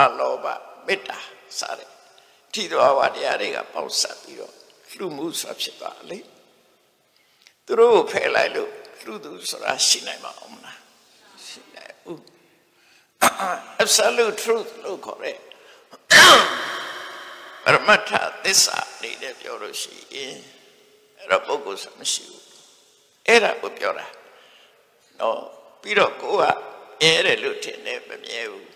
[0.00, 0.46] အလောဘ
[0.86, 1.18] မေတ္တာ
[1.58, 1.90] စတဲ့
[2.52, 4.54] ထိတော်ဝါတရားတွေကပေါင်းစပ်ပြီးတော့
[4.96, 6.18] လှူမှုဆိုတာဖြစ်သွားလေ
[7.66, 8.70] သူတို့ကိုဖယ်လိုက်လို့
[9.02, 10.78] လှူသူဆိုတာရှိနိုင်မှာမလား
[11.46, 12.20] ရှိနိုင်ဘူး
[13.82, 15.38] absolute truth လို့ခေါ်တယ်
[17.64, 18.10] ပရမတ္ထ
[18.44, 20.36] သစ္စာနေနဲ့ပြောလို့ရှိရင်
[21.18, 22.44] အဲ့တော့ပုဂ္ဂိုလ်ဆိုမရှိဘူး
[23.26, 24.06] အဲ့ဒါကိုပြောတာ
[25.20, 25.40] နော်
[25.82, 26.42] ပြီးတော့ကိုက
[27.00, 28.68] အဲတယ်လို့ထင်တယ်မမြဲဘူး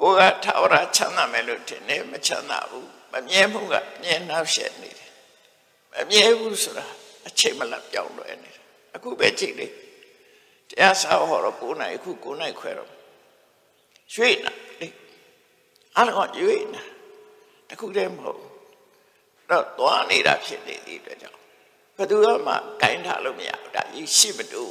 [0.00, 5.12] ကိုကထာဝရချမ်းသာမယ်လို့ထင်တယ်မချမ်းသာဘူးမမြဲမှုကမြဲနောက်ရှက်နေတယ်
[5.92, 6.86] မမြဲဘူးဆိုတာ
[7.26, 9.72] အချိန်မလပြောင်းလဲနေတယ်အခုပဲကြည့်လေတ
[10.80, 12.90] ရားစာဟောတော့9နိုင်အခု9နိုင်ခွဲတော့
[14.14, 14.88] ရွှေ့နာလေ
[15.96, 16.82] အားလုံးရွှေ့နာ
[17.68, 18.42] တခုတည်းမဟုတ်
[19.50, 21.40] တော့သွားနေတာဖြစ်နေသည့်အတွက်ကြောင့်
[21.95, 24.63] ဘယ်သူမှဂိုင်းထားလို့မရဘူးဒါကြီးရှိမတူ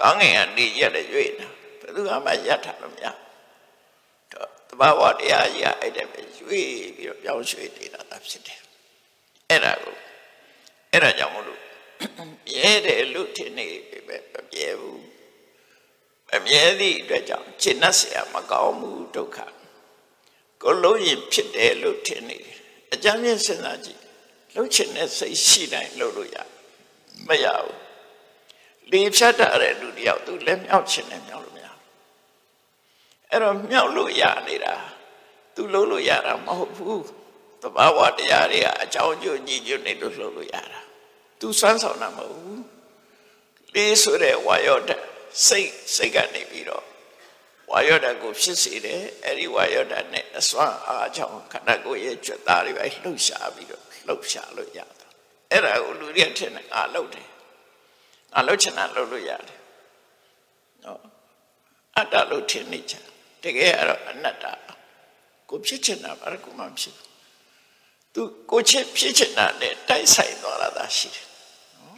[0.00, 1.48] ကောင်းငင်ကနေရက်ရွှေ့နာ
[1.80, 3.06] ဘယ်သူမှရက်ထားလို့မရ
[4.32, 8.60] တော့တဘာဝတရားကြီးအဲ့ဒါပဲရွှေ့ပြီးတော့ပြောင်းရွှေ့နေတာသာဖြစ်တယ်
[9.50, 9.96] အဲ့ဒါကို
[10.92, 11.60] အဲ့ဒါကြောင့်မလို့
[12.46, 13.66] မြဲတယ်လို့ထင်နေ
[14.06, 15.02] ပဲမမြဲဘူး
[16.28, 19.38] မမြဲသည့်အတွက်ကြောင့်ရှင်းနှက်เสียမကောင်းဘူးဒုက္ခ
[20.62, 22.58] ကိုလုံးရင်ဖြစ်တယ်လို့ထင်နေတယ်
[22.92, 24.00] အကြမ်းမြင့်စဉ်းစားကြည့်
[24.55, 26.37] လှုပ်ချင်တဲ့စိတ်ရှိတိုင်းလှုပ်လို့ရ
[27.27, 27.75] မရဘူး
[28.91, 31.67] လေဖြတ်တာတဲ့လူတယောက်သူလက်မြောက်ချင်တယ်မြောက်လို့မရ
[33.29, 34.75] အဲ့တော့မြောက်လို့ရနေတာ
[35.55, 37.05] သူလှုပ်လို့ရတာမဟုတ်ဘူး
[37.61, 40.81] တဘာဝတရားတွေကအကြောင်းကျိုးညီညွတ်နေလို့လှုပ်လို့ရတာ
[41.39, 42.63] သူစွမ်းဆောင်တာမဟုတ်ဘူး
[43.73, 44.91] လေးဆိုတဲ့ဝါယောတ
[45.47, 46.85] စိတ်စိတ်ကနေပြီးတော့
[47.71, 55.09] ဝါယောဓာတ်ကိုဖြစ်စေတယ်အဲ့ဒီဝါယောဓာတ်နဲ့အစွမ်းအားကြောင့်ခန္ဓာကိုယ်ရဲ့ကြွသားတွေပဲလှုပ်ရှားပြီးတော့ လှုပ်ရှားလို့ရတယ်
[55.51, 57.27] အဲ့ဒါကိုလူတွေထင်တယ်ငါလှုပ်တယ်
[58.33, 59.59] ငါလှုပ်ချင်တာလှုပ်လို့ရတယ်
[60.83, 60.99] နော်
[61.97, 63.03] အတ္တလို့ထင်နေချင်
[63.43, 64.45] တကယ်ကတော့အနတ္တ
[65.49, 67.13] ကိုဖြစ်ချင်တာဘာကူမှဖြစ်ဘူး
[68.13, 71.27] သူကိုချစ်ဖြစ်ချင်တာနဲ့တိုက်ဆိုင်သွားတာသာရှိတယ်
[71.75, 71.97] နော်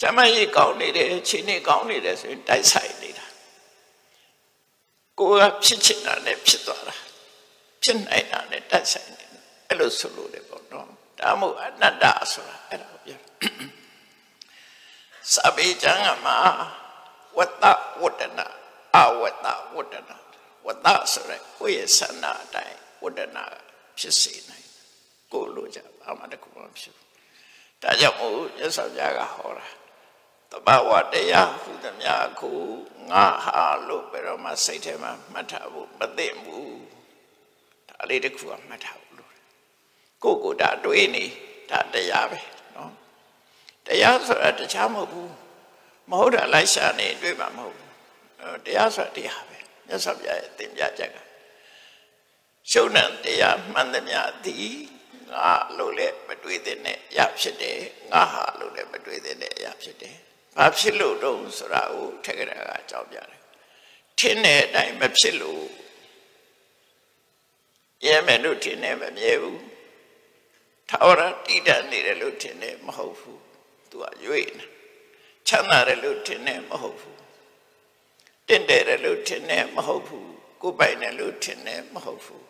[0.00, 3.26] ကျမကြီးကောင်းနေတယ်ချိန်နေကောင်းနေတယ်ဆိုရင်တိုက်ဆိုင်နေတာ
[5.18, 6.96] ကိုကဖြစ်ချင်တာနဲ့ဖြစ်သွားတာ
[7.82, 9.24] ဖြစ်နိုင်တာနဲ့တိုက်ဆိုင်နေ
[9.68, 10.47] အဲ့လိုဆိုလို့တယ်ပေါ့နော်
[11.20, 13.20] ဒါမို့အနတ္တဆိုတာအဲ့ဒါကိုပြော
[15.34, 16.38] စဘေးကျမ်းကမှာ
[17.36, 17.64] ဝတ္တ
[18.02, 18.46] ဝတ္တနာ
[18.94, 20.16] အဝတ္တဝတ္တနာ
[20.66, 23.44] ဝတ္တဆိုရဲကိုယ့်ရဲ့ဆန္ဒအတိုင်းဝတ္တနာ
[23.98, 24.66] ဖြစ်စေနိုင်
[25.32, 27.08] ကိုလိုချဘာမှတခုမှဖြစ်ဘူး
[27.82, 29.66] ဒါကြောင့်မို့ရသော်ပြကဟောတာ
[30.50, 32.60] တဘာဝတရားဟူသမျှကို
[33.10, 36.78] ငါဟာလို့ဘယ်တော့မှစိတ်ထဲမှာမှတ်ထားဖို့မသိဘူး
[37.88, 39.07] ဒါလေးတခုကမှတ်ထားဖို့လို့
[40.22, 41.24] ကိုကိုဒါတွေးနေ
[41.70, 42.40] ဒါတရားပဲ
[42.76, 42.92] နော်
[43.86, 45.32] တရားဆိုတာတခြားမဟုတ်ဘူး
[46.10, 51.16] မဟုတ်တာလိုက်ရှာနေတွေးမှာမဟုတ်ဘူးတရားဆိုတာတရားပဲမြတ်စွာဘုရားရဲ့သင်ပြချက်က
[52.70, 54.76] ရှုံးတဲ့တရားမှန်သမျှသည်
[55.34, 56.78] ငါလို့လည်းမတွေးတဲ့
[57.10, 57.78] အရာဖြစ်တယ်
[58.12, 60.16] ငါဟာလို့လည်းမတွေးတဲ့အရာဖြစ်တယ်
[60.56, 63.40] ဘာဖြစ်လို့တုံးဆိုတာကိုထက်ကရာကအကြောင်းပြတယ်
[64.18, 65.64] ထင်းတဲ့အတိုင်းမဖြစ်လို့
[68.04, 69.58] ရဲမယ်လို့ထင်တယ်မမြဲဘူး
[70.88, 73.40] ထာဝရတည်တတ်နေတယ်လို့ထင်တယ်မဟုတ်ဘူး
[73.90, 74.64] သူကရွေ့နေ
[75.46, 77.18] ချမ်းသာတယ်လို့ထင်တယ်မဟုတ်ဘူး
[78.48, 80.30] တင့်တယ်လို့ထင်တယ်မဟုတ်ဘူး
[80.62, 82.46] ကိုပိုင်တယ်လို့ထင်တယ်မဟုတ်ဘူး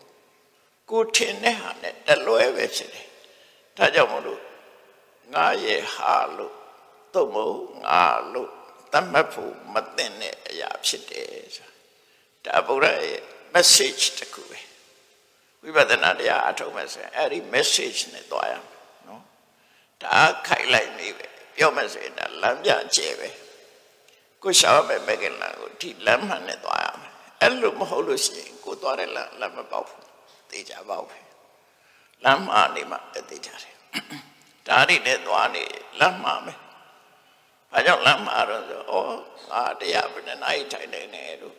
[0.90, 3.08] ကိုထင်တဲ့ဟာနဲ့တလွဲပဲဖြစ်တယ်
[3.76, 4.40] ဒါကြောင့်မလို့
[5.34, 6.54] ငါရဲ့ဟာလို့
[7.14, 8.50] သို့မဟုတ်ငါလို့
[8.92, 11.68] တတ်မှတ်ဖို့မသိတဲ့အရာဖြစ်တယ်ဆို
[12.44, 13.22] တာဒါဗုဒ္ဓရဲ့
[13.54, 14.58] message တခုပဲ
[15.62, 18.64] ဝိပဿနာတရားအထုတ်မဲ့ဆိုရင်အဲ့ဒီ message နဲ့တွားရမယ်
[19.06, 19.22] နော်
[20.02, 23.28] ဒါခိုက်လိုက်နေပဲပြောမဲ့ဆိုရင်ဒါလမ်းပြကျဲပဲ
[24.42, 30.04] ကိုရှာမဲ့မကင်လာကိုဒီလမ်းမှန်နဲ့တွားရမယ်အဲ့လိုမဟုတ်လို့ရှိရင်ကိုတွားတဲ့လမ်းလမ်းမပေါက်ဘူး
[30.50, 31.18] သိကြပေါက်ပဲ
[32.24, 32.96] လမ်းမှနေမှ
[33.28, 33.76] သိကြတယ်
[34.66, 35.64] ဒါတွေနဲ့တွားနေ
[36.00, 36.58] လမ်းမှမယ်
[37.72, 38.94] ဘာကြောင့်လမ်းမှတော့ဆိုဩ
[39.50, 41.56] ငါတရားဘယ်နှနိုင်ထိုင်နေနေလို့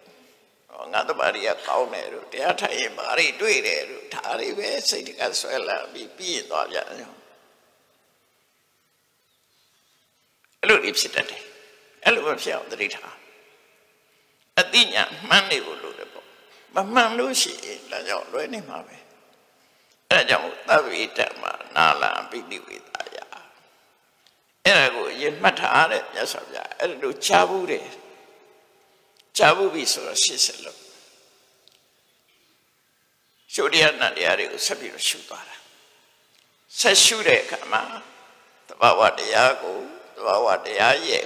[0.94, 7.12] ငါတပါးရီကကောင်းတယ်လို့တရားထိုင်ရင်ဘာတွေတွေ့တယ်လို့ဒါတွေပဲစိတ်ကဆွဲလာပြီးပြီးရင်သွားပြန်တယ်
[10.62, 11.44] အဲ့လိုဒီဖြစ်တတ်တယ်
[12.04, 13.16] အဲ့လိုမဖြစ်အောင်သတိထား
[14.60, 16.26] အတိညာမှန်းနေဖို့လိုတယ်ပေါ့
[16.76, 18.96] မမှန်လို့ရှိရင်လည်းကြောင့်လွယ်နေမှာပဲ
[20.10, 21.44] အဲ့ဒါကြောင့်သဗ္ဗေတ္တမ
[21.76, 23.18] နာလံပိဋိဝေသာယ
[24.66, 27.88] အဲ့ဒါကိုရင်မှတ်ထားတဲ့မြတ်စွာဘုရားအဲ့လိုချဘူးတယ်
[29.38, 30.80] ချဘူးပြီဆိုတော့ရှစ်ဆက်လို့
[33.54, 35.56] ရှုတရားနတ်တရားတွေကိုဆက်ပြီးတော့ရှုသွားတာ
[36.80, 37.84] ဆက်ရှုတဲ့အခါမှာ
[38.70, 39.78] တဘာဝတရားကို
[40.16, 41.26] တဘာဝတရားရဲ့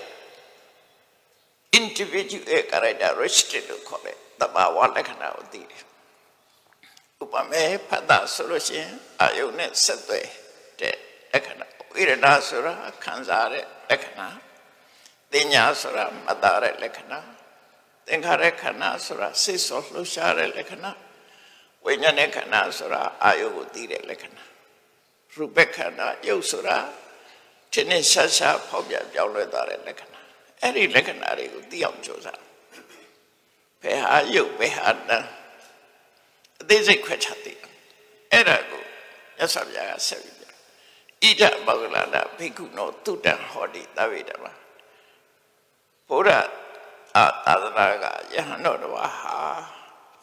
[1.79, 5.83] individual characteristic လို့ခေါ်တဲ့တဘာဝလက္ခဏာကိုသိတယ်
[7.21, 10.27] ဥပမာဖတ်တာဆိုလို့ရှိရင်အာယုနဲ့ဆက်သွယ်
[10.79, 10.95] တဲ့
[11.33, 14.27] လက္ခဏာဝိရဏဆိုတာခံစားတဲ့လက္ခဏာ
[15.31, 17.19] တင်ညာဆိုတာမသားတဲ့လက္ခဏာ
[18.07, 20.91] သင်္ခါရခန္ဓာဆိုတာစိတ်ဆောလှူရှားတဲ့လက္ခဏာ
[21.85, 24.43] ဝိညာဉ်နဲ့ခန္ဓာဆိုတာအာယုကိုသိတဲ့လက္ခဏာ
[25.35, 26.77] ရူပခန္ဓာယုတ်ဆိုတာ
[27.71, 30.19] ထင်းထင်းရှားရှားဖောက်ပြပြောင်းလဲသွားတဲ့လက္ခဏာ
[30.61, 32.41] အဲ့ဒီလက္ခဏာတွေကိုသိအောင်ကြိုးစား
[33.81, 35.25] ဘယ်ဟာယုတ်ဘယ်ဟာတန်
[36.61, 37.53] အသေးစိတ်ခွဲခြားသိ
[38.31, 38.83] အဲ့ဒါကို
[39.39, 44.45] ရသဗျာကဆက်ပြီးပြဣဒမောဂလနာဘိက္ခုနောတုတံဟောတိသဗ္ဗေတမ
[46.09, 46.47] ဘုရား
[47.17, 49.07] အာသာသနာကယဟန်တော်တော်ဟာ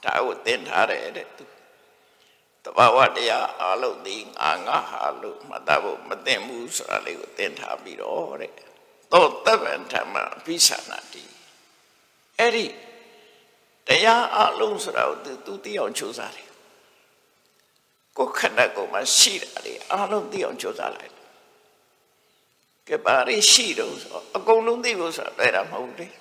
[0.04, 1.44] ဒါကိုသင်ထားတယ်တဲ့သူ
[2.64, 8.52] တဘာဝတရားအလုံးဒီငါငါဟာလို့မှတ်သားဖို့မသိဘူးဆိုတာလေးကိုသင်ထားပြီးတော့တဲ့
[9.12, 11.22] သောတပ္ပံဓမ္မပိသနာတိ
[12.38, 12.66] အဲ့ဒီ
[13.88, 16.48] တရားအလုံးဆိုတာကိုသူသူသိအောင်ကြိုးစားတယ်
[18.16, 21.12] ကိုယ်ခန္ဓာကိုယ်မှာရှိတာတွေအလုံးသိအောင်ကြိုးစားလိုက်
[22.88, 26.12] ကဲပါရီရှိတော့ဆိုအကုန်လုံးသိဖို့ဆိုတာတွေ့တာမဟုတ်ဘူး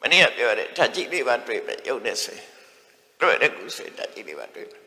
[0.00, 2.48] မနေ့ကပြောတယ်ဓာတ်ကြီးလေးပါတွေ့ပဲရုပ်နဲ့ဆိုရင်
[3.20, 4.78] တွေ့တဲ့ကုဆိုရင်ဓာတ်ကြီးလေးပါတွေ့ပဲ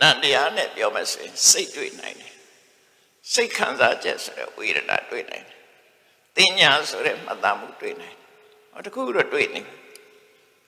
[0.00, 2.34] နန္တရားနဲ့ပြောမယ်ဆိုရင်စိတ်တွေ့နိုင်တယ်
[3.32, 5.58] စိတ်ခံစားချက်ဆိုတဲ့ဝေဒနာတွေ့နိုင်တယ်
[6.36, 8.28] တင်ညာဆိုတဲ့မှတ်သားမှုတွေ့နိုင်တယ်
[8.72, 9.60] ဟောတခုတော့တွေ့နေ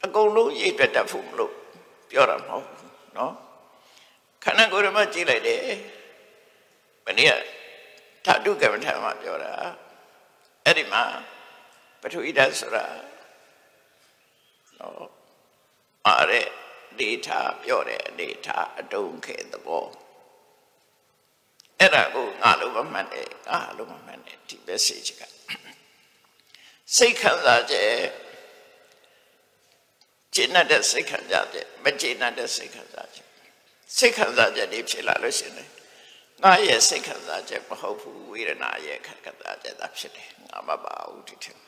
[0.04, 1.52] အကုန်လုံးရိပ်ပြတ်တတ်ဖို့မလို့
[2.10, 3.32] ပြောတာမဟုတ်ဘူးเนาะ
[4.44, 5.60] ခန္ဓာကိုယ်ရမကြည့်လိုက်တယ်
[7.06, 7.32] မနေ့က
[8.26, 9.52] ဓာတုကမ္မထာမှာပြောတာ
[10.64, 11.02] အဲ့ဒီမှာ
[12.00, 12.84] ပထဝီဓာတ်ဆိုတာ
[14.79, 15.09] နော်
[16.07, 16.45] အားတဲ့
[16.99, 19.85] ဒေတာပြောတဲ့ဒေတာအတုံးခဲသဘော
[21.79, 25.21] အဲ့ဒါကိုငါလိုမမှန်တယ်ငါလိုမမှန်တယ်ဒီ message က
[26.95, 27.93] စိတ်ခံစားချက်
[30.35, 33.27] ကျင့်တဲ့စိတ်ခံစားချက်မကျင့်တဲ့စိတ်ခံစားချက်
[33.97, 35.69] စိတ်ခံစားချက်တွေဖြစ်လာလို့ရှိရင်
[36.43, 41.59] ငါရဲ့စိတ်ခံစားချက်မဟုတ်ဘူးဝေဒနာရဲ့ခံစားချက်သာဖြစ်တယ်ငါမပါဘူးဒီထင်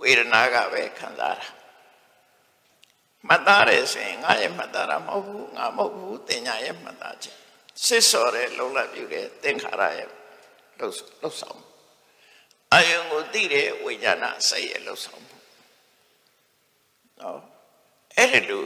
[0.00, 1.48] ဝေဒနာကပဲခံစားတာ
[3.28, 7.36] မှတ်သားတယ်ဆိုရင်ငါရဲ့မှတ်သားတာမဟုတ်ဘူးငါမဟုတ်ဘူးတင်ညာရဲ့မှတ်သားချက်
[7.84, 10.08] စစ်စော်တဲ့လုံလပ်ပြုတဲ့သင်္ခါရရဲ့
[10.78, 11.60] လှုပ်လှုပ်ဆောင်
[12.74, 15.36] အယုံကိုသိတဲ့ဝိညာဏစိတ်ရဲ့လှုပ်ဆောင်မှု
[17.20, 17.40] နော်
[18.16, 18.64] အဲ့ဒီလို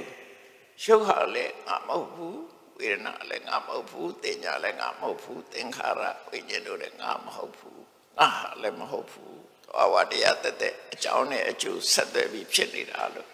[0.83, 2.41] ရှုပ်ဟာလည်းငါမဟုတ်ဘူး
[2.79, 7.83] ဝေဒနာလည်းငါမဟုတ်ဘူးတင်ညာလည်းငါမဟုတ်ဘူးသင်္ခါရဝိညာဉ်တို့လည်းငါမဟုတ်ဘူး
[8.19, 8.29] ငါ
[8.63, 9.37] လည်းမဟုတ်ဘူး
[9.79, 13.29] အဝတရားတက်တဲ့အကြောင်းနဲ့အကျိုးဆက်သွယ်ပြီးဖြစ်နေတာလို့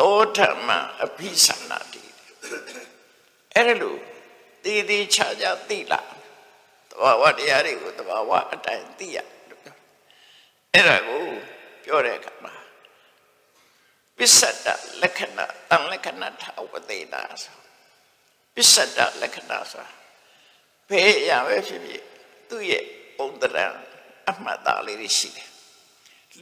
[0.00, 0.68] သောဓမ္မ
[1.04, 2.04] အဘိသနာတိ
[3.54, 3.98] အဲ့အဲ့ဒါလို့
[4.64, 6.00] တည်တည်ချာချာသိလာ
[6.90, 9.76] တဘာဝတရားတွေကိုတဘာဝအတိုင်းသိရလို့ပြော
[10.72, 11.24] အဲ့ဒါကို
[11.84, 12.54] ပြောတဲ့အခါမှာ
[14.16, 14.66] ပစ္စတ
[15.02, 17.56] လက္ခဏာတန်လက္ခဏာထဝသေနာဆို
[18.54, 19.86] ပစ္စတလက္ခဏာဆို
[20.88, 22.02] ဘယ်အရာပဲဖြစ်ဖြစ်
[22.48, 22.84] သူ့ရဲ့
[23.16, 23.66] ပုံတရံ
[24.28, 25.48] အမှတ်သားလေးတွေရှိတယ်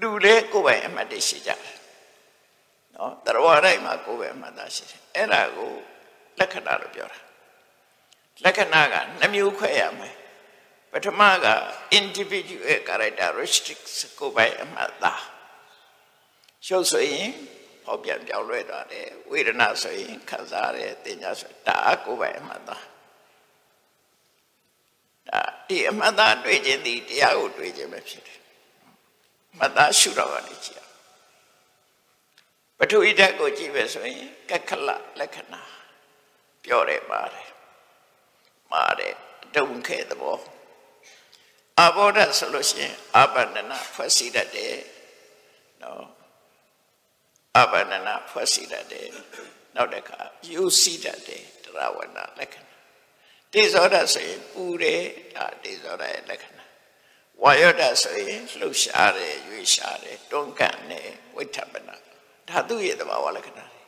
[0.01, 1.78] လူလေကိုယ်ပိုင်အမှတ်တွေရှိကြတယ်
[2.95, 5.73] နော်တရားတိုင်းမှာကိုယ်ပိုင်အမှတ်သားရှိတယ်အဲ့ဒါကို
[6.39, 7.19] လက္ခဏာလို့ပြောတာ
[8.45, 10.15] လက္ခဏာကနှမျိုးခွဲရမယ်
[10.93, 11.47] ပထမက
[11.99, 15.23] individual characteristics ကိုယ်ပိုင်အမှတ်သား
[16.67, 17.31] ရှုပ်ဆိုရင်
[17.85, 22.85] ဟောပြန်ပြောင်းလဲသွားတယ်ဝေဒနာဆိုရင်ခံစားရတယ်တင်ညာဆိုဒါအကိုယ်ပိုင်အမှတ်သား
[25.29, 28.41] ဒါဒီအမှတ်သားတွေ့ခြင်းဒီတရားကိုတွေ့ခြင်းပဲဖြစ်တယ်
[29.59, 30.88] မှတ်သားရှုတော့ကနေကြည့်အောင်
[32.79, 34.89] ပထဝီဓာတ်ကိုကြည့်ပဲဆိုရင်ကက္ခလ
[35.21, 35.63] လက္ခဏာ
[36.65, 37.49] ပြောတယ်ပါတယ်
[38.73, 39.15] မာတယ်
[39.57, 40.39] ဒုံခဲသဘော
[41.81, 44.77] အဘောဓဆိုလို့ရှိရင်အပန္နနာဖွဲ့စည်းတတ်တယ်
[45.83, 46.05] နော်
[47.57, 49.09] အပန္နနာဖွဲ့စည်းတတ်တယ်
[49.75, 52.75] နောက်တစ်ခါယူစည်းတတ်တယ်တရားဝနာလက္ခဏာ
[53.53, 55.03] တေဇောဓဆိုရင်ပူတယ်
[55.35, 56.65] ဒါတေဇောဓရဲ့လက္ခဏာ
[57.43, 61.97] ဝါယောဓဆိုရင်လှုပ်ရှားတယ်ရွေ့ရှားတယ်တွန်းကန်တယ်ဝိဋ္ဌပနာ
[62.49, 63.83] ဒါသူ့ရဲ့သဘာဝလက္ခဏာတွေ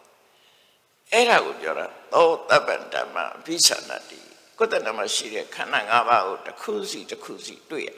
[1.12, 4.20] အဲ့ဒါကိုပြောတာသောတပ္ပန္တမအဘိသနာတိ
[4.58, 7.90] ကိုယ်တဏ္ဍမှာရှိတဲ့ခန္ဓာ၅ပါးကိုတစ်ခုစီတစ်ခုစီတွေ့ရ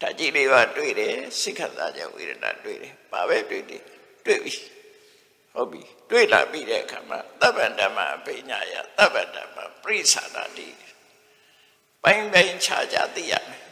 [0.00, 3.82] ဓာတ်ကြီးလေးပါတွေ့တယ်စိတ်ခန္ဓာကြောင့်ဝေဒနာတွေ့တယ်ဘာပဲတွေ့တယ်
[4.26, 4.54] တွေ့ပြီ
[5.54, 10.68] ဟုတ်ပြီတွေ့လာပြီးတဲ့အခါမှာတပ္ပန္တမအပိညာယတပ္ပန္တမပရိသနာတိ
[12.02, 13.71] ပိုင်းပိုင်းခြားခြားသိရမယ်နော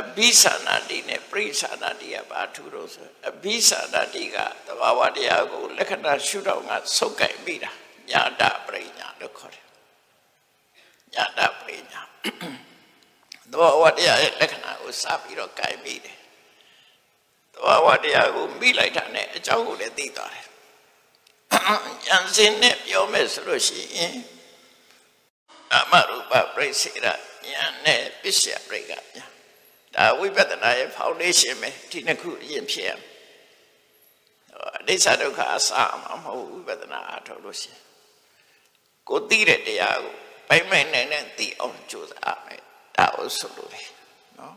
[0.00, 7.70] အဘိသနာတိနဲ့ပရိသနာတိကဘာထူလို့ဆိုအဘိသနာတိကသဘာဝတရားကိုလက္ခဏာရှုတော့ကစုပ်ကင်ပြီးတာ
[8.10, 9.66] ညာတပရိညာလို့ခေါ်တယ်
[11.14, 12.02] ညာတပရိညာ
[13.50, 16.18] သဘာဝတရားရဲ့လက္ခဏာကိုစပြီးတော့ကင်ပြီးတယ်
[17.54, 20.46] သဘာဝတရားကိုမိလိုက်တာနဲ့အကြောင်းကိုလည်းသိသွားတယ်
[22.08, 24.16] ဉာဏ်စင်နဲ့ပြောမယ်ဆိုလို့ရှိရင်
[25.74, 27.12] အမရူပပြိစေရဉာ
[27.64, 29.31] ဏ်နဲ့ပစ္စယပြိကညာ
[29.96, 33.12] ဒါဝိပဿနာရဲ့ foundation ပဲဒီနှစ်ခုအရင်ဖြစ်ရမယ်
[34.78, 35.70] အနိစ္စဒုက္ခအစ
[36.02, 37.80] မှာမဟုတ်ဝိပဿနာအထောက်လို့ရှိရင်
[39.08, 40.14] ကိုသိတဲ့တရားကို
[40.48, 42.62] ပိုင်ပိုင်နိုင်နိုင်သိအောင်ကြိုးစားမယ်
[42.96, 43.82] ဒါကိုဆိုလို့လေ
[44.38, 44.56] နော်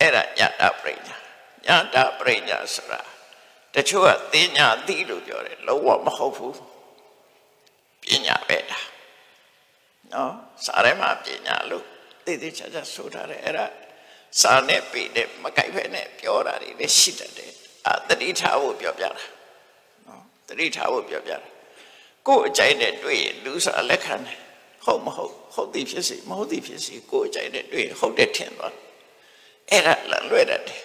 [0.00, 1.16] အဲ့ဒါညတာပရိညာ
[1.66, 3.00] ညတာပရိညာဆိုတာ
[3.74, 6.56] တချို့ကသိညာသိလို့ပြောတယ်လုံးဝမဟုတ်ဘူး
[8.02, 8.80] ပညာပဲဒါ
[10.12, 10.32] နော်
[10.64, 11.86] စာထဲမှာပညာလို့
[12.30, 13.66] သိသိချာချာဆိုထားတယ်အဲ့ဒါ
[14.40, 17.52] စာနဲ့ပေနဲ့မကြိုက်ဖဲနဲ့ပြောတာတွေလည်းရှိတတ်တယ်
[17.86, 19.10] အာတတိထားဖို့ပြောပြတာ
[20.06, 21.48] နော်တတိထားဖို့ပြောပြတာ
[22.26, 24.38] ကိုယ်အကြိုက်နဲ့တွေ့ရင်လူဆိုတာလက်ခံတယ်
[24.84, 28.74] ဟုတ်မဟုတ်ဟုတ်သည်ဖြစ်စေမဟုတ်သည်ဖြစ်စေကိုယ်အကြိုက်နဲ့တွေ့ရင်ဟုတ်တယ်ထင်သွား
[29.70, 30.82] အဲ့ဒါလလွဲတတ်တယ်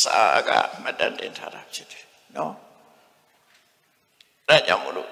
[0.00, 0.50] စာက
[0.82, 2.04] မတတ်တင်ထားတာဖြစ်တယ်
[2.36, 2.54] နော်
[4.48, 5.10] ဒါကြောင့်မလို့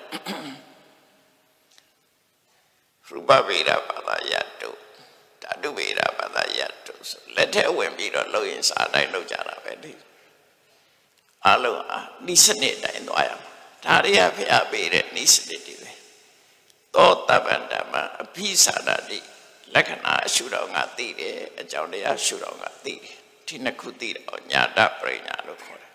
[3.09, 4.71] ရူပဗေဒဘာသာယတု
[5.57, 9.93] ဓာတုဗေဒဘာသာယတုဆိုလက်ထက်ဝင်ပြီးတော့လုံရင်စာတိုင်းလုံကြတာပဲဒီ
[11.47, 13.53] အလုံးအားဤစနစ်တိုင်းသွားရမှာ
[13.85, 15.93] ဒါတွေကဖျားပေးတဲ့ဤစနစ်တွေပဲ
[16.95, 19.19] သောတပ္ပန္တမအဘိသနာတိ
[19.75, 23.17] လက္ခဏာရှုတော်ငါသိတယ်အကြောင်းတရားရှုတော်ငါသိတယ်
[23.47, 25.93] ဒီနှစ်ခုသိတော့ညာတပရိညာလို့ခေါ်တယ်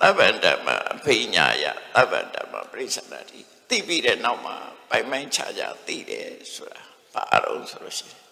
[0.00, 4.56] တပ္ပန္တမအဘိညာယတပ္ပန္တမပရိသနာတိသိပြီးတဲ့နောက်မှာ
[4.90, 6.82] ပိုင်ပိုင်ခြားခြားသိတယ်ဆိုတာ
[7.14, 8.23] ဘာလို့ဆိုလို့ရှိရင်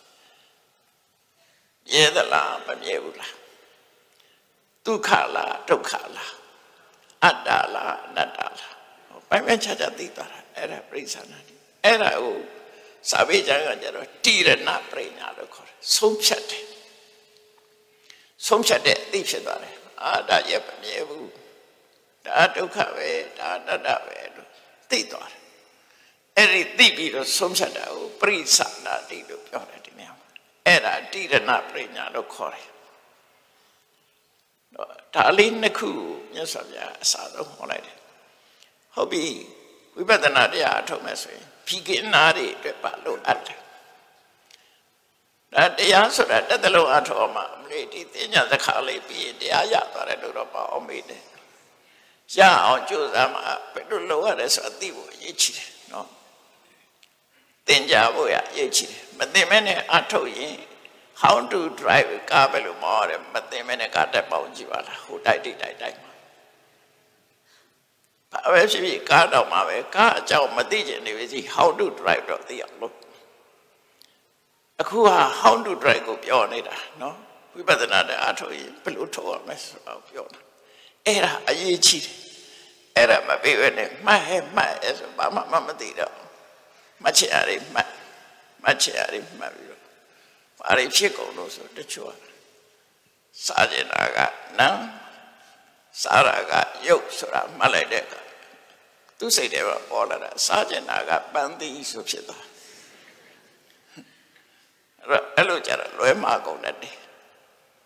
[1.90, 3.34] မြဲသလားမမြဲဘူးလား
[4.86, 6.32] ဒုက္ခလားဒုက္ခလား
[7.24, 8.76] အတ္တလားအနတ္တလား
[9.28, 12.36] ပိုင်ပိုင်ခြားခြားသိသွားတာအဲ့ဒါပြိဿနာတိအဲ့ဒါကို
[13.10, 16.66] စာပေကျမ်းကကျတော့တိရဏပရိညာလို့ခေါ်တယ်ဆုံးဖြတ်တယ်
[18.46, 21.30] ဆုံးဖြတ်တဲ့အသိဖြစ်သွားတယ်အာဒါရဲ့မမြဲဘူး
[22.26, 24.48] ဒါဒုက္ခပဲဒါအနတ္တပဲလို့
[24.90, 25.42] သိသွားတယ်
[26.36, 29.81] အဲ့ဒီသိပြီးတော့ဆုံးဖြတ်တာကိုပရိသနာတိလို့ပြောတယ်ဒီနေရာမှာ
[30.66, 32.68] အဲ့ဒါတိရဏပရိညာလို့ခေါ်တယ်
[35.14, 35.90] ဒါလေးနှစ်ခု
[36.32, 37.98] မြတ်စွာဘုရားအစာဆုံးဟောလိုက်တယ်
[38.94, 39.24] ဟုတ်ပြီ
[39.96, 43.60] ဝိပဿနာတရားအထုတ်မဲ့ဆိုရင်ဖြီကင်းနာတွေအတွက်ပါလို့အပ်တယ်
[45.52, 51.22] ဒါတရားဆိုတာတက်တလုံးအထောမှာမလေးဒီသိညာသခါလေးပြီးရင်တရားရသွားတယ်လို့တော့ပါအောင်မေးတယ်
[52.38, 53.42] ရအောင်ကြိုးစားမှာ
[53.72, 56.08] ဘယ်လိုလုပ်ရတယ်ဆိုတာသိဖို့အရေးကြီးတယ်နော်
[57.66, 60.56] သင်ကြဖို့ရအရေးကြီးတယ်မသိမဲနဲ့အထုတ်ရင်
[61.22, 66.12] how to drive ကားပဲလို့မောတယ်မသိမဲနဲ့ကားတက်ပေါင်းကြည့်ပါလားဟိုတိုက်တိတိုက်တိုက်မှာ
[68.32, 72.94] ဘာပဲဖြစ်ဖြစ်ကားတော့မှာပဲကားအကြောင်းမသိချင်နေပြီစီ how to drive တော့သိအောင်လို့
[74.80, 77.16] အခုဟာ how to drive ကိုပြောနေတာနော်
[77.54, 80.40] ဝိပဿနာတဲ့အားထုတ်ရင်ဘယ်လိုထုတ်ရမလဲဆိုတော့ပြောတာ
[81.06, 82.16] အဲ့ဒါအရေးကြီးတယ်
[82.96, 86.12] အဲ့ဒါမပြီးဘဲနဲ့မှတ်ဟဲ့မှတ်အဲ့ဆိုဘာမှမသိတော့
[87.02, 87.88] မှတ်ချင်ရတယ်မှတ်
[88.62, 89.82] မှတ်ချင်ရတယ်မှတ်ပြီးတော့
[90.58, 92.12] ဘာတွေဖြစ်ကုန်လို့ဆိုတချို့
[93.46, 94.18] စားကျင်တာက
[94.58, 94.68] နံ
[96.02, 96.52] စားရက
[96.86, 98.20] ရုပ်ဆိုတာမှတ်လိုက်တဲ့အခါ
[99.18, 102.46] သူစိတ်ထဲမှာပေါ်လာတာစားကျင်တာကပန်းသီးဆိုဖြစ်သွား
[105.08, 106.96] အဲ့တော့အဲ့လိုကြတော့လွဲမှာကုန်တတ်တယ်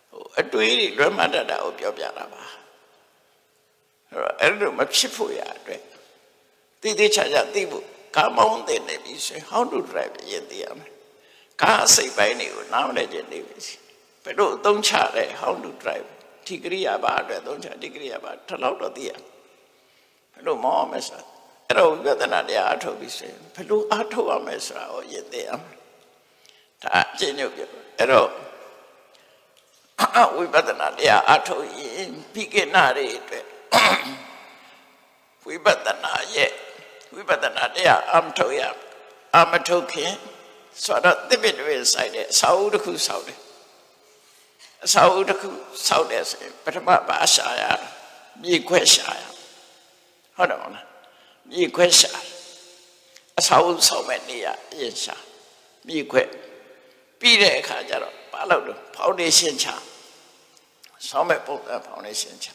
[0.09, 2.43] ဟိုအတွေးတွေလွဲမှာတတ်တာကိုပြောပြတာပါ
[4.09, 5.81] အဲ့တော့အဲ့လိုမဖြစ်ဖို့ရအတွက်
[6.81, 7.85] တိတိကျကျသိဖို့
[8.15, 10.91] ကာမောင်းတဲ့နေပြီဆိုရင် how to drive ရင်သိရမယ်
[11.61, 13.57] ကားစိတ်ပိုင်းတွေကိုနားမလည်ခြင်းနေပြီ
[14.23, 16.07] ဘယ်လိုအသုံးချလဲ how to drive
[16.47, 19.11] ဒီကရိယာပါအတွက်သုံးချဒီကရိယာပါထလောက်တော့သိရ
[20.33, 20.99] ဘယ်လိုမောင်းမလဲ
[21.67, 25.77] အဲ့တော့ဝိပဿနာတရားအထုတ်ပြီးဆိုရင်ဘယ်လိုအထုတ်ရမလဲဆိုတာကိုရင်သိရမယ်
[26.83, 27.61] ဒါအကျဉ်းချုပ်ပြ
[27.97, 28.29] အဲ့တော့
[30.37, 33.45] ဝိပဿနာတရားအထုတ်ရင်ပိကိနာတွေအတွက်
[35.45, 36.51] ဝိပဿနာရဲ့
[37.13, 38.61] ဝိပဿနာတရားအမထုတ်ရ
[39.35, 40.11] အမထုတ်ခင်
[40.83, 43.39] ဆိုတော့တိပိတွေဆိုင်တဲ့အစာအုပ်တစ်ခုဆောက်တယ်
[44.85, 45.49] အစာအုပ်တစ်ခု
[45.87, 47.63] ဆောက်တယ်ဆိုရင်ပထမဘာရှာရ
[48.41, 49.23] မြေခွဲရှာရ
[50.35, 50.85] ဟုတ်တယ်မလား
[51.51, 52.11] မြေခွဲရှာ
[53.37, 55.15] အစာအုပ်ဆောက်မဲ့နေရအရင်ရှာ
[55.87, 56.23] မြေခွဲ
[57.19, 59.67] ပြီးတဲ့အခါကျတော့ဘာလို့လဲဖောင်ဒေးရှင်းချ
[61.07, 62.47] ဆောင်းမဲ့ပုံစံဖောင်ဒေးရှင်းချ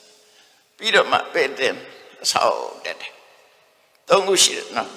[0.76, 1.76] ပြီးတော့မှပဲတင်
[2.22, 3.12] အဆောက်တက်တယ်
[4.08, 4.90] သုံးခုရှိတယ်နော်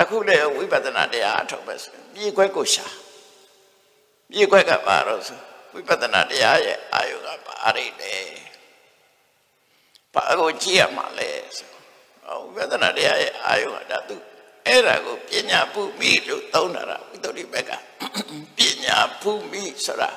[0.00, 2.86] အခုလည်းဝိပဿနာတရားအထုတ်ပဲဆိုမြေခွဲကိုရှာ
[4.30, 5.40] မြေခွဲကဘာလို့ဆို
[5.74, 8.14] ဝိပဿနာတရားရဲ့အာယုကဘာရိလဲ
[10.14, 11.70] ဘာကိုကြည့်ရမှာလဲဆို
[12.54, 14.16] ဝိပဿနာတရားရဲ့အာယုကဒါသူ
[14.66, 17.70] အဲ့ဒါကိုပညာပုမိလို့သုံးတာဝိသုဒ္ဓိဘက်က
[18.56, 20.10] ပညာပုမိဆိုတာ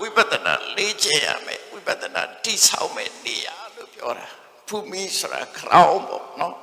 [0.00, 4.28] ဝိပဿနာလေ့ကျင့်ရမယ်ဝိပဿနာတိဆောက်မယ်နေရာလို့ပြောတာ
[4.68, 6.56] ပုမိဆိုတာ crown ပေါ့နော်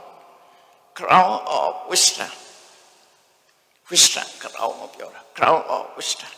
[0.98, 2.34] crown of wisdom
[3.92, 6.34] wisdom crown ကိုပြောတာ crown of wisdom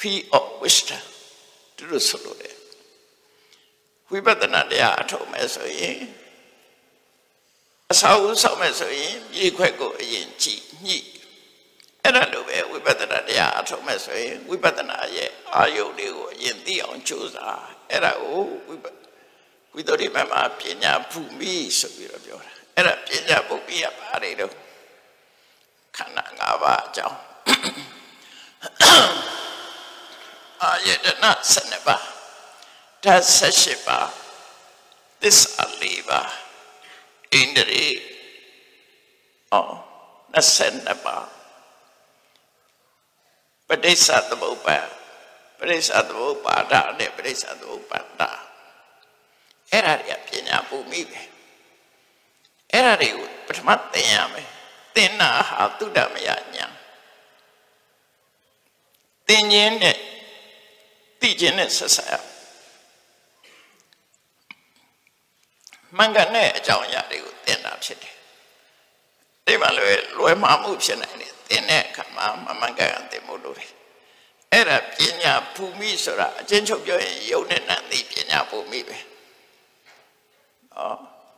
[0.00, 1.02] fee of wisdom
[1.76, 2.56] သူတို့ဆိုလို့တယ်
[4.10, 5.98] ဝိပဿနာတရားအထုတ်မယ်ဆိုရင်
[7.90, 10.98] အစာအုပ်ဆောက်မယ်ဆိုရင်မြေခွက်ကိုအရင်ကြည့်ညှိ
[12.02, 18.86] အဲ့ဒါလိုပဲဝိပဿနာတရားအထုတ်မယ်ဆိုရင်ဝိပဿနာရဲ့အာယုန်တွေကိုအရင်သိအောင်ကြိုးစားအဲ့ဒါကိုဝိပ
[19.74, 24.52] ဝိသုဒ္ဓိမမပညာဖူမိဆိုပြီးတော့ပြောတာအဲ့ဒါပညာပုပ္ပိယပါတွေတော့
[25.96, 27.18] ခန္ဓာ၅ပါးအကြောင်း
[30.62, 32.04] အာယတနာ7ပါး
[33.04, 33.24] ဓာတ်
[33.56, 34.08] 78ပါး
[35.22, 36.28] သစ္စာ4ပါး
[37.32, 37.86] ဣန္ဒြေ
[39.52, 39.74] အော်
[40.34, 41.26] 22ပါး
[43.68, 44.78] ပဋိစ္စသမုပ္ပါ
[45.58, 48.22] ပဋိစ္စသမုပ္ပါဒနဲ့ပဋိစ္စသမုပ္ပါဒ
[49.72, 51.20] အဲ့ဒါတွေကပညာပူမိပဲ
[52.72, 54.48] အဲ့ဒါတွေကိုပထမသင်ရမယ်
[54.94, 56.66] သင်တာဟာသုဒ္ဓမယညာ
[59.26, 59.96] သင်ခြင်းနဲ့
[61.20, 62.14] သိခြင်းနဲ့ဆက်ဆက်ရ
[65.96, 68.16] မှန်ကန်တဲ့အကြောင်းအရာတွေကိုသင်တာဖြစ်တယ်
[69.46, 73.72] ဒီမှာလွယ်လွယ်မှားမှုဖြစ်နိုင်တယ်သင်တဲ့အခါမှာမမှန်ကန်သင်ဖို့လိုတယ်
[74.52, 79.09] အဲ့ဒါပညာဖူမိဆိုတာအချင်းချုပ်ပြောရင်ယုံနဲ့နံသိပညာဖူမိပဲဩ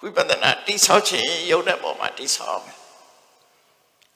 [0.02, 2.66] ဝိပဿနာတိဆောက်ခြင်းယုံတဲ့ပုံမှာတိဆောက်အောင်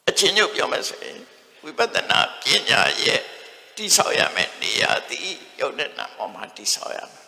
[0.08, 1.18] အချင်းချုပ်ပြောမယ်ဆိုရင်
[1.64, 3.20] ဝိပဿနာပညာရဲ့
[3.76, 7.24] တိဆောက်ရမယ်နေရာသည်ယုံနဲ့နံပုံမှာတိဆောက်ရမယ်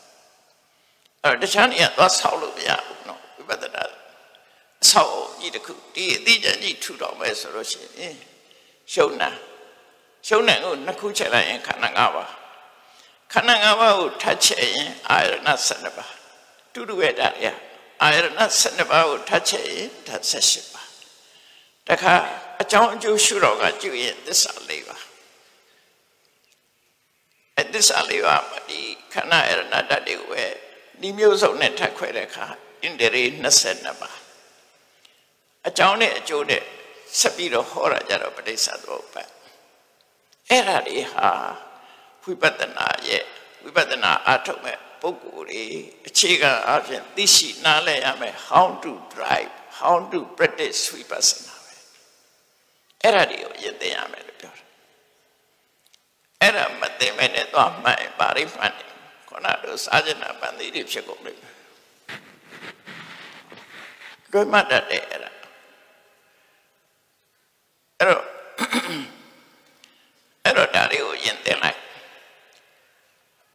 [1.22, 3.82] အဲ့တော့တခြားနေရာသွားဆောက်လို့မရဘူးနော်ဝိပဿနာ
[4.90, 8.16] ဆောက်ကြီးတစ်ခုဒီအသိဉာဏ်ကြီးထူတော်မယ်ဆိုလို့ရှိရင်
[8.92, 9.30] ရှုံနာ
[10.26, 12.32] ရှုံနာကိုနှစ်ခုချက်လိုက်ရင်ခန္ဓာ၅ပါး
[13.32, 15.34] ခန္ဓာ၅ပါးကိုထပ်ချက်ရင်အာရဏ
[15.68, 16.12] 12ပါး
[16.72, 17.46] တူတူရဲ့ဒါရ
[18.02, 18.26] အာရဏ
[18.60, 20.88] 12ပါးကိုထပ်ချက်ရင်ဒါ18ပါး
[21.88, 22.14] တခါ
[22.60, 25.02] အကြောင်းအကျိုးရှုတော်ကကြည့်ရင်သစ္စာ၄ပါး
[27.56, 28.80] အဲသစ္စာ၄ပါးဒီ
[29.12, 30.44] ခန္ဓာအာရဏတတ်တွေကိုပဲ
[31.00, 32.46] ဒီမျိုးစုံနဲ့ထပ်ခွဲတဲ့အခါ
[32.82, 33.24] ဣန္ဒြေ
[33.62, 34.18] 22ပါး
[35.68, 36.62] အကြောင်းနဲ့အကျိုးနဲ့
[37.20, 39.24] ဆက်ပြီးတော့ဟောတာကြတော့ပဋိစ္စသမုပ္ပါ
[40.48, 41.28] အဲ့ဒါတွေဟာ
[42.22, 43.24] ဝိပဿနာရဲ့
[43.62, 45.64] ဝိပဿနာအထုတ်မဲ့ ပုဂ္ဂိုလ်တွေ
[46.08, 51.74] အခြေခံအဖြစ်သိရှိနားလည်ရမယ် how to drive how to practice ဝိပဿနာပဲ
[53.02, 54.64] အဲ့ဒါတွေကိုရည်သိရမယ်လို့ပြောတာ
[56.40, 58.90] အဲ့ဒါမသိမဲ့နဲ့သွားမှန်ပါရိမှန်တယ်
[59.28, 61.56] ခုနတို့စာကျင်နာပန်သီတွေဖြစ်ကုန်လိမ့်မယ်
[64.32, 65.30] လွှဲမှတ်တတ်တယ်အဲ့ဒါ
[67.98, 68.24] အဲ့တော့
[70.44, 71.78] အဲ့တော့ဒါတွေကိုယင်တင်လိုက်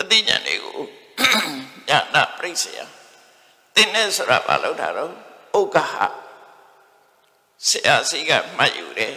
[0.01, 0.42] အသိဉာဏ်တွေကို
[1.89, 2.77] ညာနာပြိစ္ဆယ
[3.75, 5.11] တင်းနေဆိုတာဘာလို့တာတော့
[5.59, 5.95] ဥက္ကဟ
[7.67, 9.15] ဆရာစီကမှတ်ယူတယ်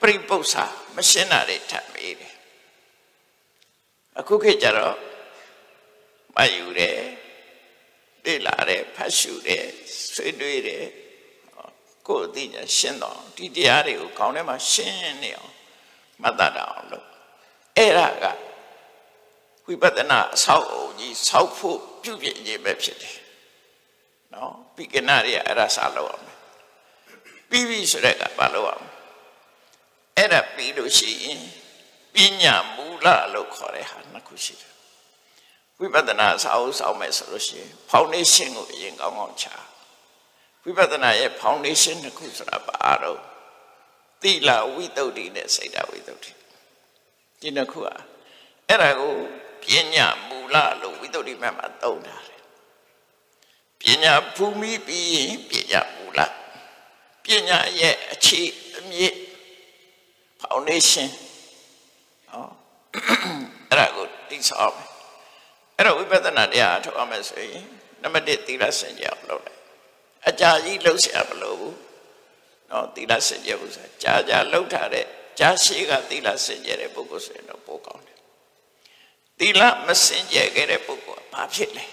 [0.00, 0.64] ပြိပု္ပ္ပာ
[0.96, 2.34] မရှင်းတာတွေထပ်မေးတယ်
[4.18, 4.96] အခုခေတ်ကျတော့
[6.36, 6.98] မှတ်ယူတယ်
[8.24, 9.66] လေ့လာတယ်ဖတ်ရှုတယ်
[10.14, 10.86] ဆွေးနွေးတယ်
[12.08, 15.52] ကိုယ်အသိဉာဏ်ရှင်းတော့ဒီတရားတွေကိုခေါင်းထဲမှာရှင်းနေအောင်
[16.22, 17.06] မှတ်တတ်အောင်လုပ်
[17.76, 18.24] အဲ့ဒါက
[19.68, 23.16] ဝိပဿနာအဆောက်အုံကြီးဆောက်ဖို့ပြုပြင်ခြင်းပဲဖြစ်တယ်
[24.34, 26.26] နော်ပိကနာရီအဲ့ဒါစားလို့အောင်
[27.50, 28.86] ပြီးပြီဆိုတဲ့ကဘာလို့အောင်
[30.16, 31.40] အဲ့ဒါပြီးလို့ရှိရင်
[32.14, 34.72] ပညာမူလလို့ခေါ်တဲ့ဟာနှစ်ခုရှိတယ်
[35.78, 39.46] ဝိပဿနာစာအုပ်ဆောင်မယ်ဆိုလို့ရှိရင် foundation ကိုအရင်ကောင်းကောင်းချ
[40.64, 43.20] ဝိပဿနာရဲ့ foundation တစ်ခုဆိုတာဘာတော့
[44.22, 46.32] သီလဝိတ္တုဒ္ဓိနဲ့စိတ်ဓာဝိတ္တုဒ္ဓိ
[47.40, 47.98] ဒီနှစ်ခုอ่ะ
[48.68, 49.14] အဲ့ဒါကို
[49.62, 52.42] ပညာမူလလို့ဝိတ္တုဒ္ဓိမှာသုံးထားတယ်
[53.80, 56.20] ပညာဘူမိပြီးရင်ပညာမူလ
[57.24, 58.40] ပညာရဲ့အခြေ
[58.76, 59.14] အမြစ်
[60.42, 61.08] foundation
[62.30, 62.46] ဟော
[63.70, 64.88] အဲ့ဒါကိုတိဆောက်မယ်
[65.76, 67.64] အဲ့တော့ဝိပဿနာတရားအထောက်အမယ်ဆိုရင်
[68.02, 69.60] နံပါတ်1သီလစင်ကြအောင်လုပ်လိုက်
[70.28, 71.76] အကြာကြီးလှုပ်ရှားမလို့ဘူး
[72.70, 75.04] နော်သီလစင်ကြဘူးဆိုကြာကြာလှုပ်ထားတဲ့
[75.38, 78.07] ကြာရှိကသီလစင်ကြတဲ့ပုဂ္ဂိုလ်ဆိုရင်တော့ပိုကောင်းတယ်
[79.38, 81.86] သီလမစင်ကြခဲ့တဲ့ပုဂ္ဂိုလ်ကဘာဖြစ်လဲ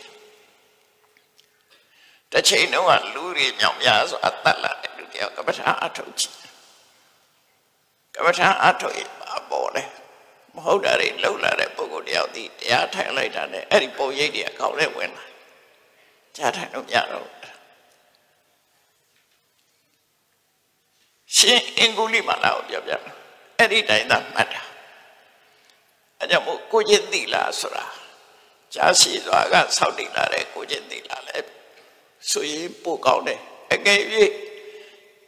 [2.32, 6.36] တစ်ချိန်တုန်းကလူတွေမြောင်များဆိုအတတ်လာတဲ့လူတယောက်ကပ္ပထာအထုတ်ကြည့်
[8.16, 9.84] ကပ္ပထာအထုတ်ရင်ဘာပေါ်လဲ
[10.56, 15.26] မဟုတ်တာတွေလှုပ်လာတဲ့ပုဂ္ဂိုလ်တယောက်ဒီတရားထိုင်လိုက်တာနဲ့အဲ့ဒီပုံရိပ်တွေအကောက်နဲ့ဝင်လာ
[16.36, 17.28] ကြားထိုင်လို့မရတော့
[21.38, 22.92] ရှင်အင်္ဂုလိမလာကိုပြောပြ
[23.58, 24.64] အဲ့ဒီတိုင်းသာမှတ်တာ
[26.20, 27.86] အဲ့ကြောင့်မို့ကိုချင်းတိလာဆိုတာ
[28.74, 31.38] ကြားရှိစွာကဆောက်တည်လာတဲ့ကိုချင်းတိလာလဲ
[32.30, 33.40] ဆိုရင်ပို့ကောင်းတယ်
[33.74, 34.02] အကယ်၍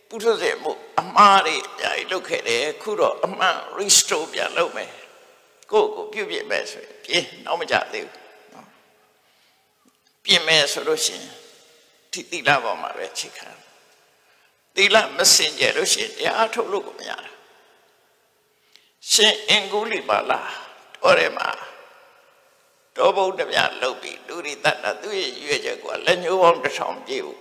[0.08, 4.92] ပုထုဇဉ်မှုအမှားတွေအများကြီးလုပ်ခဲ့တယ်ခုတော့အမှန် restore ပြန်လုပ်မယ်
[5.72, 8.22] ကိုယ့်ကိုပြုတ်ပြမယ်ဆိုရင်ပြင်းတော့မကြသေးဘူး
[8.54, 8.68] နော်
[10.24, 11.28] ပြင်မယ်ဆိုလို့ရှိရင်
[12.12, 13.50] ဒီတိလပေါ်မှာပဲချိန်ခံ
[14.76, 17.30] တိလမစင်ကြလို့ရှိရင်တရားထုတ်လို့ကိုမရတာ
[19.12, 20.42] ရှင်အင်္ဂုလိပါလာ
[21.08, 21.50] တော်ရဲမှာ
[22.96, 27.40] တောဘုဒ္ဓမြလုတ်ပြီးလူရိတ္တသူရဲ့ရွေးချက်ကိုလက်ညှိုးပေါင်းတစ်ထောင်ပြည့်ဘူး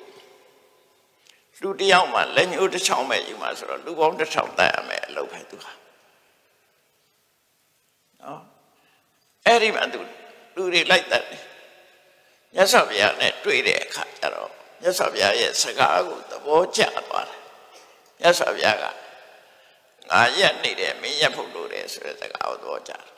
[1.62, 5.72] လူတယောက်မှလက်ညှိုးတစ်ချောင်းပဲယူမှာဆိုတော့လူပေါင်းတစ်ထောင်တတ်ရမယ်အလုပ်ပဲသူဟာ
[8.22, 8.40] နော်
[9.46, 10.00] အဲ့ဒီမှာသူ
[10.56, 11.42] လူတွေလိုက်တတ်တယ်
[12.54, 14.50] မြတ်စွာဘုရားနဲ့တွေ့တဲ့အခါကျတော့
[14.80, 17.40] မြတ်စွာဘုရားရဲ့စကားကိုသဘောကျသွားတယ်
[18.20, 18.84] မြတ်စွာဘုရားက
[20.10, 23.15] ငါရက်နေတယ်မင်းရက်ဖို့လို့တယ်ဆိုတဲ့စကားကိုသဘောကျတယ်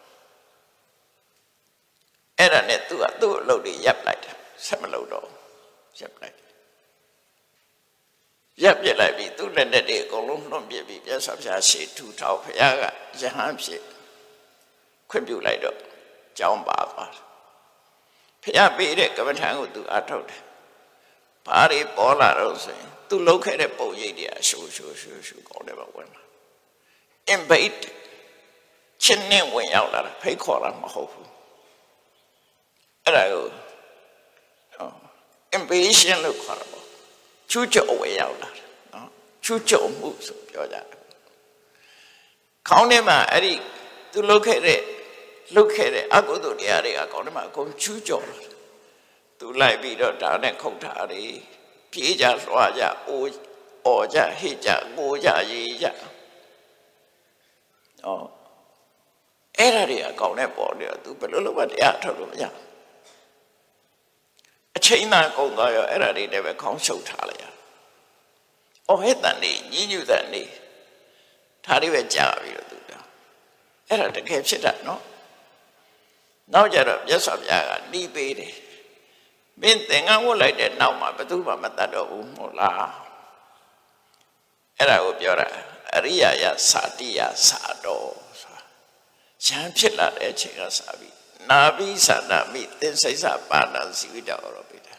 [2.38, 4.36] အဲ့ဒါနဲ့သူကသူ့အလုပ်တွေရပ်လိုက်တယ်
[4.66, 5.26] ဆက်မလုပ်တော့
[6.00, 6.36] ရပ်လိုက်
[8.62, 12.82] ရပ်ပြလိုက်ပြီသူ့လက်နဲ့တွေအကုန်လုံးနှုတ်ပြပြီမြတ်စွာဘုရားရှေ့ထူထောက်ဘုရားက
[13.20, 13.82] ယဟန်ဖြစ်
[15.10, 15.78] ခွင့်ပြုလိုက်တော့
[16.38, 17.24] ကြောင်းပါသွားတယ်
[18.42, 20.42] ဘုရားပေးတဲ့ကမ္မထံကိုသူအထုတ်တယ်
[21.46, 26.22] ဘာတွေပေါ်လာတော့ဆိုရင်သူလှုပ်ခဲ့တဲ့ပုံရိပ်တွေအရှူရှူရှူရှူကောင်းတယ်ပါဝင်လာ
[27.34, 27.84] invade
[29.02, 31.28] ချင်းနဲ့ဝင်ရောက်လာတာဖိတ်ခေါ်လာမဟုတ်ဘူး
[33.08, 33.46] အဲ့ဒါကို
[35.56, 36.84] invasion လို့ခေါ်တာပေါ့
[37.50, 39.08] ချူးကျော်ဝင်ရောက်လာတယ်နော်
[39.44, 40.86] ချူးကျော်မှုဆိုပြောကြတယ်
[42.68, 43.52] ခေါင်းထဲမှာအဲ့ဒီ
[44.12, 44.80] သူလှုပ်ခဲ့တဲ့
[45.54, 48.52] လှုပ်ခဲ့တဲ့အကုသိုလ်တရားတွေကခေါင်းထဲမှာအကုန်ချူးကျော်လာတယ်
[49.38, 51.30] သူလိုက်ပြီးတော့ဒါနဲ့ခုတ်ထားတယ်
[51.92, 53.36] ပြေးကြလွှားကြအိုး
[53.86, 55.90] အော်ကြဟိကြကိုကြရေးကြဩ
[59.58, 62.44] အဲ့ဒါတွေအကောင်နဲ့ပေါ်နေတော့သူဘယ်လိုလုပ်မှတရားထုတ်လို့မရ
[64.78, 67.44] အချိန်သာကုန်သွားရောအဲ့ဒါတွေလည်းပဲခေါင်းရှုပ်ထားလိုက်ရ
[68.88, 70.42] အော်ဟဲ့တန်နေညညူတန်နေ
[71.64, 72.98] ဒါတွေပဲကြာပြီးတော့သူတာ
[73.88, 75.02] အဲ့ဒါတကယ်ဖြစ်တာနော်
[76.54, 78.54] နောက်ကြတော့မြတ်စွာဘုရားကနှီးပေးတယ်
[79.60, 82.88] မင်းသင်္ကန်းဝတ်လိုက်တဲ့နောက်မှာဘယ်သူမှမတတ်တော့ဘူးမဟုတ်လား
[84.78, 85.46] အဲ့ဒါကိုပြောတာ
[85.94, 88.62] အရိယာယသာတိယသာတော်ဆိုတာ
[89.46, 91.17] ရံဖြစ်လာတဲ့အချိန်ကစပြီး
[91.50, 94.38] နာဘိသနာမိသင်္စိစပါဏစီဝိတရော
[94.70, 94.94] ပိတာ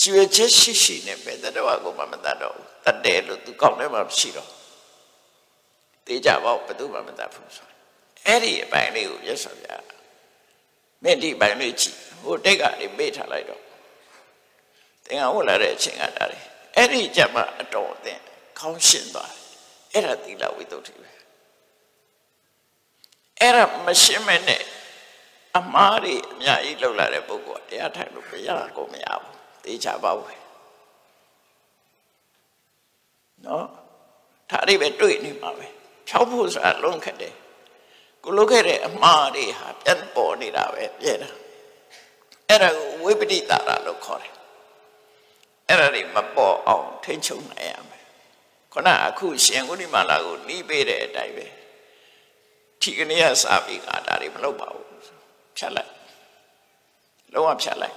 [0.00, 4.50] ရွှေချက်ရှိရှိနဲ့ပဲတတော်ကိုမှမတတ်တော့ဘူးတတ်တယ်လို့သူကောက်ထဲမှာရှိတော့
[6.06, 7.68] တေးကြပေါ့ဘယ်သူမှမတတ်ဘူးဆို
[8.26, 9.76] အဲ့ဒီအပိုင်းလေးကိုရသော်ဗျာ
[11.02, 13.62] မင်းဒီပိုင်လေးကြည့်ဟိုတိတ်ကနေပေးထားလိုက်တော့
[15.04, 16.38] သင်္ကန်းဝတ်လာတဲ့အချိန်ကဒါလေ
[16.76, 18.20] အဲ့ဒီကြမှာအတော်အသင့်
[18.58, 19.42] ခေါင်းရှင်းသွားတယ်
[19.92, 21.08] အဲ့ဒါသီလဝိတ္တုပဲ
[23.40, 24.62] အဲ့ဒါမရှင်းမနဲ့
[25.58, 30.42] အမားတွေအများကြီးလောက်လာတဲ့ပုဂ္ဂိုလ်တရားထိုင်လို့မရကိုမရဘူးသိချပါဘူး
[33.46, 33.66] နော်
[34.50, 35.66] ဒါတွေပဲတွေ့နေမှာပဲ
[36.08, 37.34] ဖြောက်ဖို့ဆိုတာလုံးခက်တယ်
[38.24, 41.30] ကိုလုခဲ့တဲ့အမှားတွေဟာပြန်ပေါ်နေတာပဲပြဲတာ
[42.48, 44.34] အဲ့ဒါကိုဝိပတိတာရလို့ခေါ်တယ်
[45.68, 48.04] အဲ့ဒါတွေမပေါ်အောင်ထိန်းချုပ်နိုင်ရမယ်
[48.72, 51.46] ခုနအခုရှင်ကုဏိမာလာကိုနှီးပေးတဲ့အတိုင်းပဲ
[52.80, 54.92] ဒီကနေ့ကစာပြီးကဒါတွေမလုပ်ပါဘူး
[55.56, 55.92] ဖြတ်လိုက်
[57.32, 57.96] လုံးဝဖြတ်လိုက်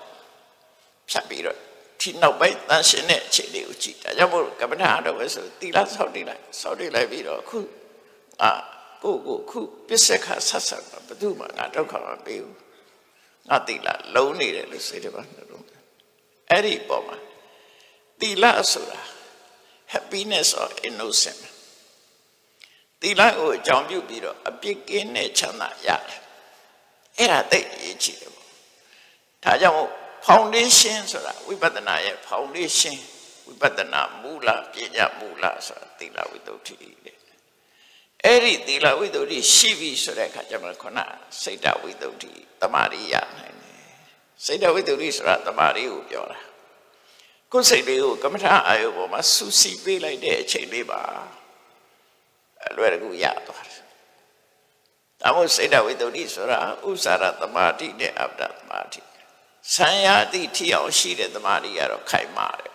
[1.10, 1.58] ဖြတ်ပြီးတော့
[2.02, 7.60] ဒီနောက်ပိုင်းတန်ရှင်တဲ့အခြေအနေကိုကြည့်ဒါကြောင့်မို့ကမ္ဘာထားတော့ပဲဆိုတီလာဆောက်တည်လိုက်ဆောက်တည်လိုက်ပြီးတော့အခု
[8.42, 8.52] အာ
[9.04, 12.58] ကိုကိုခုပစ္စကဆက်ဆက်ဘယ်သူမှငါဒုက္ခမပေးဘူး
[13.50, 15.66] ငါတီလာလုံးနေတယ်လို့စိတ်တပါနှလုံး
[16.50, 17.18] အဲ့ဒီပေါ်မှာ
[18.22, 19.00] တီလာဆိုတာ
[19.94, 21.42] happiness or innocent
[23.02, 26.22] တီလာကိုအကြောင်းပြုပြီးတော့အပြစ်ကင်းတဲ့ချမ်းသာရတယ်
[27.18, 28.48] အဲ့ဒါသိအရေးကြီးတယ်ပေါ့
[29.44, 29.78] ဒါကြောင့်
[30.28, 32.98] foundation ဆိုတာဝိပဿနာရဲ့ foundation
[33.48, 36.78] ဝိပဿနာမူလပညာမူလဆိုတာသီလဝိတ္တုတဲ့
[38.24, 39.22] အဲ့ဒီသီလဝိတ္တု
[39.54, 41.00] ရှိပြီဆိုတဲ့အခါကျမှခုန
[41.42, 42.10] စိတ်တဝိတ္တု
[42.62, 43.78] တမာရိရနိုင်တယ်
[44.46, 46.40] စိတ်တဝိတ္တုဆိုတာတမာရိကိုပြောတာ
[47.52, 51.02] ကိုယ်စိတ်လေးကိုကမ္မထာအာယုပေါ်မှာစူးစီးပေးလိုက်တဲ့အချိန်လေးပါ
[52.68, 53.75] အလွယ်တကူရသွားတယ်
[55.22, 59.02] ဒါမို့စိတ်တဝိတ္တုဆိုတာဥစ္စာရတမာတိနဲ့အပ္ပဒတမာတိ
[59.74, 62.74] ဆံရသည့်ထီအောင်ရှိတဲ့တမာတိကတော့ခိုင်မာတယ်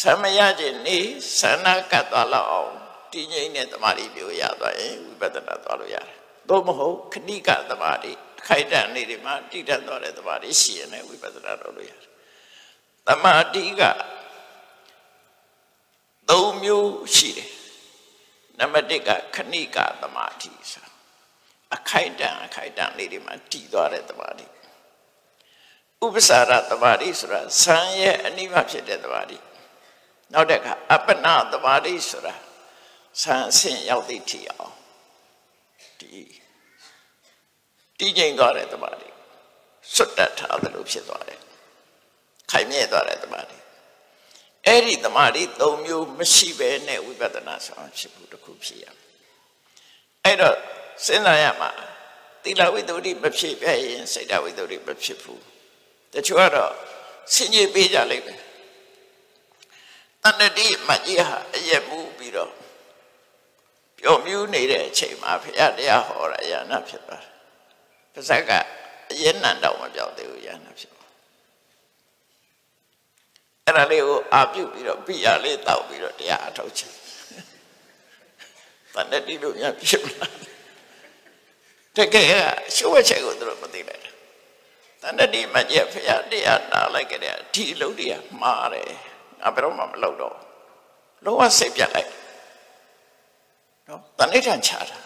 [0.00, 0.98] ဆံမရခြင်းနေ
[1.38, 2.72] ဆန္ဒကတ်သွားလောက်အောင်
[3.12, 6.16] တည်ငြိမ်တဲ့တမာတိမျိုးရသွားရင်ဝိပဿနာသွားလို့ရတယ်
[6.48, 12.10] သို့မဟုတ်ခဏိကတမာတိအခိုက်အတန့်နေဒီမှာတည်တတ်သွားတဲ့တမာတိရှိရင်လည်းဝိပဿနာလုပ်လို့ရတယ်
[13.08, 13.82] တမာတိက
[16.30, 17.50] သုံးမျိုးရှိတယ်
[18.58, 20.89] နံပါတ်1ကခဏိကတမာတိဆို
[21.74, 24.46] အခိုက်အတန့်အခိုက်အတန့်လေးတွေမှာတည်သွားတဲ့တမာတိ
[26.04, 29.38] ဥပ္ပစာရတမာတိဆိုတာဇံရဲ့အနိမဖြစ်တဲ့တမာတိ
[30.32, 32.34] နောက်တစ်ခါအပ္ပနာတမာတိဆိုတာ
[33.22, 34.74] ဇံအဆင့်ရောက်သည့်ထီအောင်
[36.00, 36.08] ဒီ
[37.98, 39.08] တည်ငြိမ်သွားတဲ့တမာတိ
[39.94, 41.40] စွတ်တက်ထားသလိုဖြစ်သွားတယ်
[42.50, 43.56] ခိုင်မြဲသွားတဲ့တမာတိ
[44.66, 48.96] အဲ့ဒီတမာတိ၃မျိုးမရှိဘဲနဲ့ဝိပဿနာဆောင်ဖြစ်ဖို့တခုဖြစ်ရမယ်
[50.24, 50.56] အဲ့တော့
[51.04, 51.70] စဉ်းစားရမှာ
[52.42, 55.42] သီလဝိတ္တုမဖြစ်ပြရင်စိတ်တဝိတ္တုမဖြစ်ဘူး
[56.12, 56.72] တချို့ကတော့
[57.32, 58.40] ဆင်ကြီးပေးကြလိမ့်မယ်
[60.24, 62.52] တဏ္ဍတိမကြီးဟာအရက်မှုပြီးတော့
[63.98, 67.32] ပျော်မြူးနေတဲ့အချိန်မှာဘုရားတရားဟောရရနာဖြစ်သွားတယ်။
[68.14, 68.50] ပါဇက်က
[69.10, 71.10] အရင်နံတော့မပြောက်သေးဘူးရနာဖြစ်သွား။
[73.64, 76.92] အဲ့ဒါလေးကိုအာပြုပြီးတော့ပြရလေးတောက်ပြီးတော့တရားအထုတ်ချင်။
[78.94, 80.32] တဏ္ဍတိတို့များဖြစ်မလား။
[81.96, 82.34] တကယ်က
[82.76, 84.14] ရှုပ်ဝဲချက်ကိုသူတို့မသိလိုက်ဘူး
[85.02, 88.90] တဏ္ဍတိမကျက်ဖရာတရားနာလိုက်ကြတဲ့ဒီအလုပ်တွေကမှားတယ်
[89.40, 90.36] ငါဘယ်တော့မှမလုပ်တော့
[91.24, 92.10] လုံးဝစိတ်ပြတ်လိုက်
[93.88, 94.98] နော်တဏိဋ္ဌံချတာ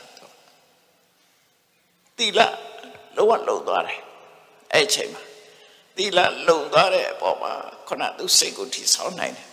[2.19, 2.41] တိလ
[3.17, 4.01] လုံးဝလုံသွားတယ်
[4.73, 5.23] အဲ့ချိန်မှာ
[5.97, 6.19] တိလ
[6.49, 7.53] လုံသွားတဲ့အပေါ်မှာ
[7.89, 9.49] ခုနသူစိတ်ကိုထိဆောင်းနိုင်တယ်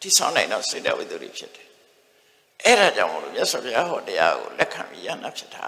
[0.00, 1.68] ထိဆောင်းနိုင်တော့စိတ်တဝိတ္တုဖြစ်တယ်
[2.64, 5.66] အဲ့ဒါကြောင့်မလို့မြတ်စွာဘုရားဟောတရားကိုလက်ခံပြီးရနာဖြစ်တာ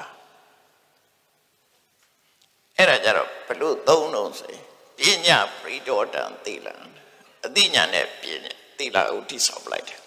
[2.79, 4.55] အဲ့ဒါကြတော့ဘလို့သုံးလုံးဆို
[4.99, 6.75] ပညာပရိဒေါတံသီလံ
[7.47, 10.01] အသိဉာဏ်နဲ့ပညာသီလကိုတိဆောက်လိုက်တယ်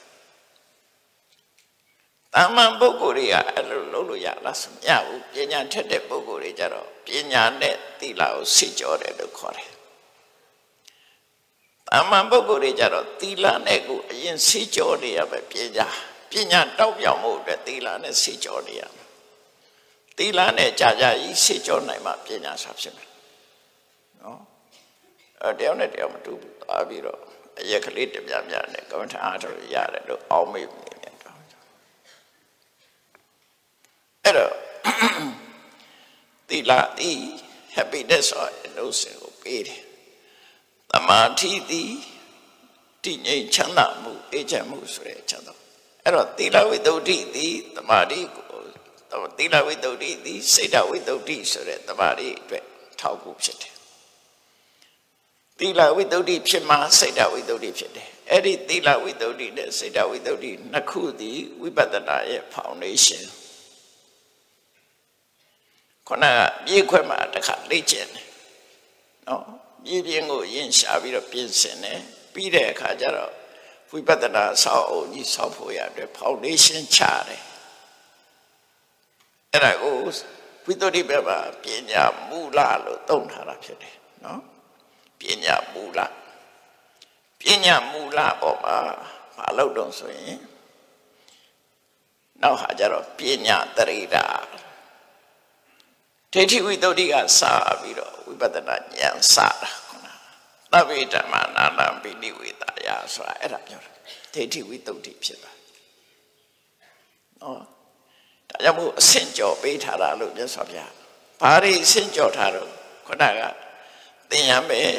[2.33, 9.71] တာမန်ပုဂ္ဂိုလ်တွေကအဲ့လိုလုပ်လို့ရလားဆိုမရဘူးပညာထက်တဲ့ပုဂ္ဂိုလ်တွေကြတော့ပညာနဲ့သီလကိုစိတ်ကြောတယ်လို့ခေါ်တယ်
[11.87, 15.87] တာမန်ပုဂ္ဂိုလ်တွေကြတော့သီလနဲ့ကိုအရင်စိတ်ကြောနေရပဲပညာ
[16.31, 19.00] ပညာတောက်ပြောင်မှုအတွက်သီလနဲ့စိတ်ကြောနေရမယ်
[20.17, 23.09] သီလနဲ့ကြာကြာကြီးစိတ်ကြောနိုင်မှပညာစာဖြစ်မယ်
[24.21, 24.39] နော်
[25.41, 27.19] အဲတယောက်နဲ့တယောက်မတူဘူးသွားပြီးတော့
[27.59, 31.37] အရက်ကလေးတပြပြနဲ့ကမ္မထာအားထုတ်ရတယ်လို့အောင်းမေ့နေတယ်တော့
[34.23, 34.53] အဲ့တော့
[36.47, 36.71] သီလ
[37.09, 37.13] ဤ
[37.75, 39.83] happiness or innocence ကိုပေးတယ်
[40.91, 41.91] တမာတိသည်
[43.03, 45.53] တည်ငြိမ်ချမ်းသာမှုအေးချမ်းမှုဆိုတဲ့ချမ်းသာ
[46.03, 48.50] အဲ့တော့သီလဝိတ္တုသည်တမာတိကို
[49.37, 51.15] သီလဝိတ္တုသည်စိတ်တဝိတ္တု
[51.51, 52.63] ဆိုတဲ့တမာတိအတွက်
[52.99, 53.75] ထောက်ကူဖြစ်တယ်
[55.59, 60.33] သီလဝိတ္တုဖြစ်မှစိတ်တဝိတ္တုဖြစ်တယ်အဲ့ဒီသီလဝိတ္တုနဲ့စိတ်တဝိတ္တု
[60.71, 63.23] နှစ်ခုသည်ဝိပဿနာရဲ့ foundation
[66.07, 68.27] ခုနကပြေးခွဲမှာတစ်ခါလေ့ကျင့်တယ်
[69.27, 69.43] နော်
[69.85, 71.99] ပြေးပြင်းကိုရင်ရှာပြီးတော့ပြင်ဆင်တယ်
[72.33, 73.31] ပြီးတဲ့အခါကျတော့
[73.91, 77.41] ဝိပဿနာဆောက်အုံကြီးဆောက်ဖို့ရတဲ့ foundation ချတယ်
[79.53, 79.95] အဲ့ဒါကို
[80.65, 84.41] ဝိသုဒ္ဓိဘက်မှာပညာမူလလို့သုံးထားတာဖြစ်တယ်နော်
[85.19, 85.99] ပညာမူလ
[87.39, 88.77] ပညာမူလပေါ်မှာ
[89.37, 90.39] မလုပ်တော့ဆိုရင်
[92.41, 94.25] နောက်ဟာကျတော့ပညာတရိတာ
[96.33, 100.07] ဒိဋ္ဌိဝိတ္တုကစပြီးတော့ဝိပဿနာဉာဏ်စတာခုန
[100.71, 103.91] သဗ္ဗေဓမ္မနာလံပိဋိဝေတာယဆိုတာအဲ့ဒါပြောတာ
[104.33, 104.93] ဒိဋ္ဌိဝိတ္တု
[105.23, 105.51] ဖြစ်တာ
[107.41, 107.61] နော်
[108.51, 110.91] ဒါကြောင့်မို့အဆင့်ကျော်ပေးထားတာလို့မြတ်စွာဘုရား
[111.41, 112.69] ဘာတွေအဆင့်ကျော်ထားတော့
[113.07, 113.41] ခုနက
[114.31, 114.91] သင်ရမယ်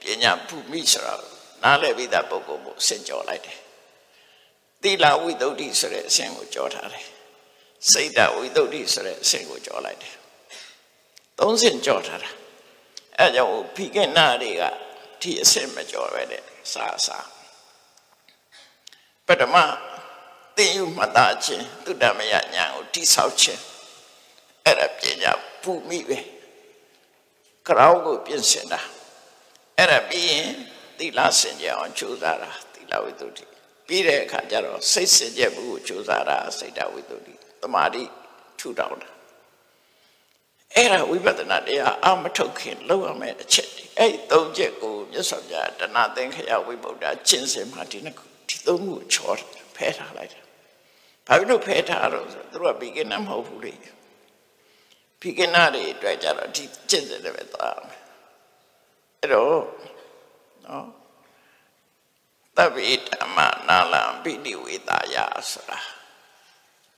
[0.00, 1.14] ပညာဘုမိဆိုတာ
[1.62, 3.58] နားလည်ပြီးသားပုဂ္ဂိုလ်ကိုအဆင့်ကျော်လိုက်တယ်
[4.82, 5.48] သီလဝိတ္တု
[5.80, 7.06] ဆိုတဲ့အဆင့်ကိုကျော်ထားတယ်
[7.90, 8.62] စိတ်တဝိတ္တု
[8.94, 10.14] ဆိုတဲ့အဆင့်ကိုကျော်လိုက်တယ်
[11.38, 12.30] သုံးဆင့်ကြော်ထားတာ
[13.18, 14.62] အဲကြောင့်ဖိကနာတွေက
[15.20, 17.18] ဒီအစစ်မကြော်ပဲတဲ့စာစာ
[19.26, 19.56] ပထမ
[20.56, 23.62] သင်ယူမှတ်သားခြင်းသုတမယညာကိုတိဆောက်ခြင်း
[24.64, 25.32] အဲ့ဒါပညာ
[25.62, 26.18] ပူမိပဲ
[27.66, 28.80] ကြောင်းကိုပြင်ဆင်တာ
[29.78, 30.48] အဲ့ဒါပြီးရင်
[30.98, 33.26] သီလစင်ကြအောင်ကြိုးစားတာသီလဝိတ္တု
[33.86, 37.16] ပြီးတဲ့အခါကျတော့စိတ်စင်ကြမှုကိုကြိုးစားတာစိတ်တဝိတ္တု
[37.62, 38.02] တမာတိ
[38.58, 39.10] ထူထောင်တာ
[40.74, 49.32] အဲ့ဒါဝိပဿနာတရားအမထုတ်ခင်လောက်ရမယ့်အချက်ဒီအဲ့သုံးချက်ကိုမြတ်စွာဘုရားတဏသင်္ခယဝိဗုဒ္ဓကျင့်စဉ်မှာဒီနှစ်ခုဒီသုံးခုချော
[49.76, 50.43] ဖဲထားလိုက်တယ်။
[51.26, 53.74] ဘာဖြစ်လို့ဖဲထားတော့ဆိုသူတို့ကဘီကနာမဟုတ်ဘူးလေ။
[55.20, 58.00] ဘီကနာတွေအတွက်ကြတော့ဒီကျင့်စဉ်တွေပဲသွားမယ်။
[59.20, 59.58] အဲ့တော့
[60.66, 60.86] နော်
[62.56, 65.16] တဗ္ဗေဓမ္မနာလံပိဋိဝေတာယ
[65.50, 65.80] ဆိုတာ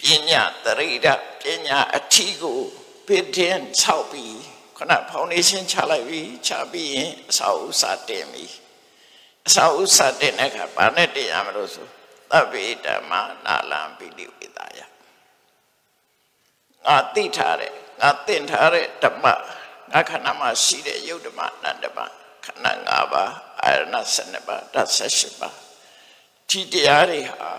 [0.01, 1.09] ပညာတရိဒ
[1.41, 2.61] ပညာအထီးကို
[3.07, 4.37] ဘစ်တင်ဆောက်ပြီး
[4.77, 8.45] ခဏဖောင်ဒေးရှင်းချလိုက်ပြီးချပြီးရင်အစာဥစာတင်ပြီ
[9.47, 11.87] အစာဥစာတင်တဲ့အခါဘာနဲ့တင်ရမလို့ဆို
[12.33, 13.12] သဗ္ဗေဓမ္မ
[13.47, 14.81] နာလံပိဋိဝေဒယ
[16.87, 19.27] ငါသိထားတဲ့ငါသင်ထားတဲ့ဓမ္မ
[19.93, 21.99] ငါခန္ဓာမှာရှိတဲ့ယုတ်ဓမ္မနန္ဓမ္မ
[22.45, 25.55] ခန္ဓာ၅ပါးအာရဏ7ပါးဓာတ်78ပါး
[26.51, 27.51] ဒီတရားတွေဟာ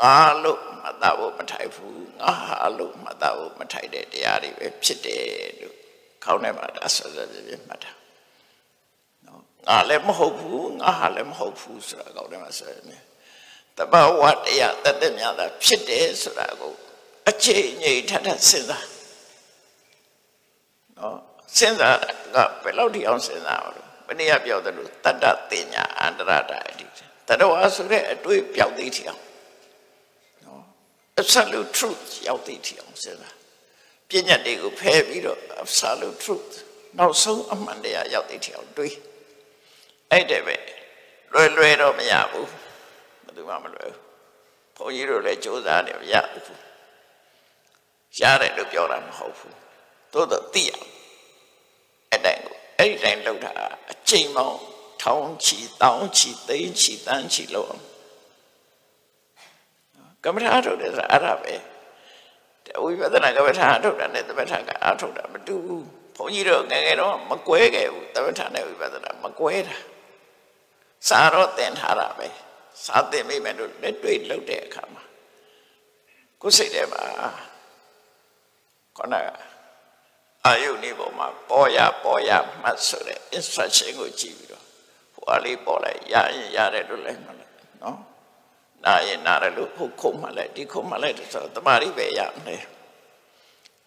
[0.00, 5.24] ငါလို့မှတ်သားဖို့မထိုက်ဘူးငါဟာလို့မှတ်သားဖို့မထိုက်တဲ့တရားတွေပဲဖြစ်တယ်
[5.60, 5.76] လို့
[6.24, 7.92] ခေါင်းထဲမှာဒါဆွဆွပြပြမှတ်တာ
[9.26, 13.13] နော်ငါလည်းမဟုတ်ဘူးငါဟာလည်းမဟုတ်ဘူးဆိုတာခေါင်းထဲမှာဆွနေတ
[13.92, 16.72] ဘာဝတရားတသက်များတာဖြစ်တယ်ဆိုတာကို
[17.28, 18.86] အချိန်ငြိမ်ထထစဉ်းစား
[20.98, 21.16] နော်
[21.56, 21.96] စဉ်းစား
[22.34, 26.84] ကဘယ်လောက်ထိအောင်စဉ်းစားအောင်ဘယ်နည်းပြောသလိုတတ္တတင်ညာအန္တရတာအတိ
[27.28, 29.22] တတဝါဆိုတဲ့အတွေ့ပြောက်သိထအောင်
[31.20, 33.34] absolute truth ရောက်သိထအောင်စဉ်းစား
[34.08, 36.52] ပညာတွေကိုဖယ်ပြီးတော့ absolute truth
[36.98, 38.94] နောက်ဆုံးအမှန်တရားရောက်သိထအောင်တွေး
[40.10, 40.56] အဲ့တဲ့ပဲ
[41.32, 42.63] လွယ်လွယ်တော့မရဘူးဘယ်
[43.36, 44.00] သူမှမလွယ်ဘူး
[44.76, 46.60] ဘုန်းကြီးတို့လည်းစူးစမ်းနေမရဘူး
[48.20, 49.56] ရတယ်လို့ပြောတာမဟုတ်ဘူး
[50.12, 50.70] သို့တော့သိရ
[52.10, 53.52] အဲ့တိုင်းကိုအဲ့ဒီတိုင်းလောက်တာ
[53.90, 54.60] အချိန်မောင်း
[55.02, 57.82] ထောင်းချီတောင်းချီသိန်းချီတန်းချီလို့အောင်
[60.24, 61.54] ကမ္မထာထုတ်တယ်ဆိုတာအဲ့ဒါပဲ
[62.82, 69.76] ဝိပဿနာကမ္မထာထုတ်တာနဲ့သမထကအားထုတ်တာမတူဘူးဘုန်းကြီးတို့ငယ်ငယ်တော့မကွဲခဲ့ဘူးသမထနဲ့ဝိပဿနာမကွဲတာ
[71.08, 72.26] စာတော့သင်ထားတာပဲ
[72.84, 75.02] စာသင်မိမယ်လို့လက်တွေ့လုပ်တဲ့အခါမှာ
[76.40, 77.02] ကိုယ်စိတ်ထဲမှာ
[78.96, 79.16] ခေါင်းက
[80.46, 82.30] အာယုန်ဒီပေါ်မှာပေါ်ရပေါ်ရ
[82.62, 84.64] မှတ်ဆိုတဲ့ instruction ကိုကြည့်ပြီးတော့
[85.14, 87.98] ဟိုအလေးပေါ်လိုက်ရရင်ရတယ်လို့လည်းမှတ်လိုက်နော်
[88.84, 92.62] နာရင်နာရလို့ဟုတ်ခုံမှလိုက်ဒီခုံမှလိုက်ဆိုတော့တမာရီပဲရမယ်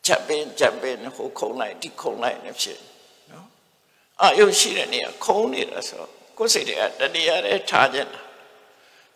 [0.06, 2.80] ချက်ပင်ချက်ပင်ဟိုခုံလိုက်ဒီခုံလိုက်နေဖြစ်
[3.32, 3.46] နော်
[4.22, 6.04] အာယုရှိတဲ့နေရာခုံနေတာဆို
[6.38, 8.16] ကိုယ်စိတ်တွေကတဏှာရဲထားခြင်းတ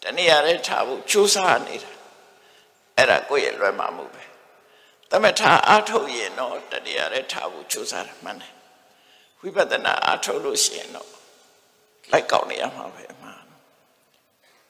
[0.03, 1.91] ဏှာရဲထားဖို့ကြိုးစားနေတာ
[2.97, 4.23] အဲ့ဒါကိုယ့်ရဲ့လွယ်မှာမှုပဲ
[5.09, 8.53] တမထအားထုတ်ရင်တော့တဏှာရဲထားဖို့ကြိုးစားတယ်မှန်တယ်
[9.39, 11.09] ဝိပဿနာအားထုတ်လို့ရှိရင်တော့
[12.11, 13.33] လိုက်ကောက်နေရမှာပဲမှာ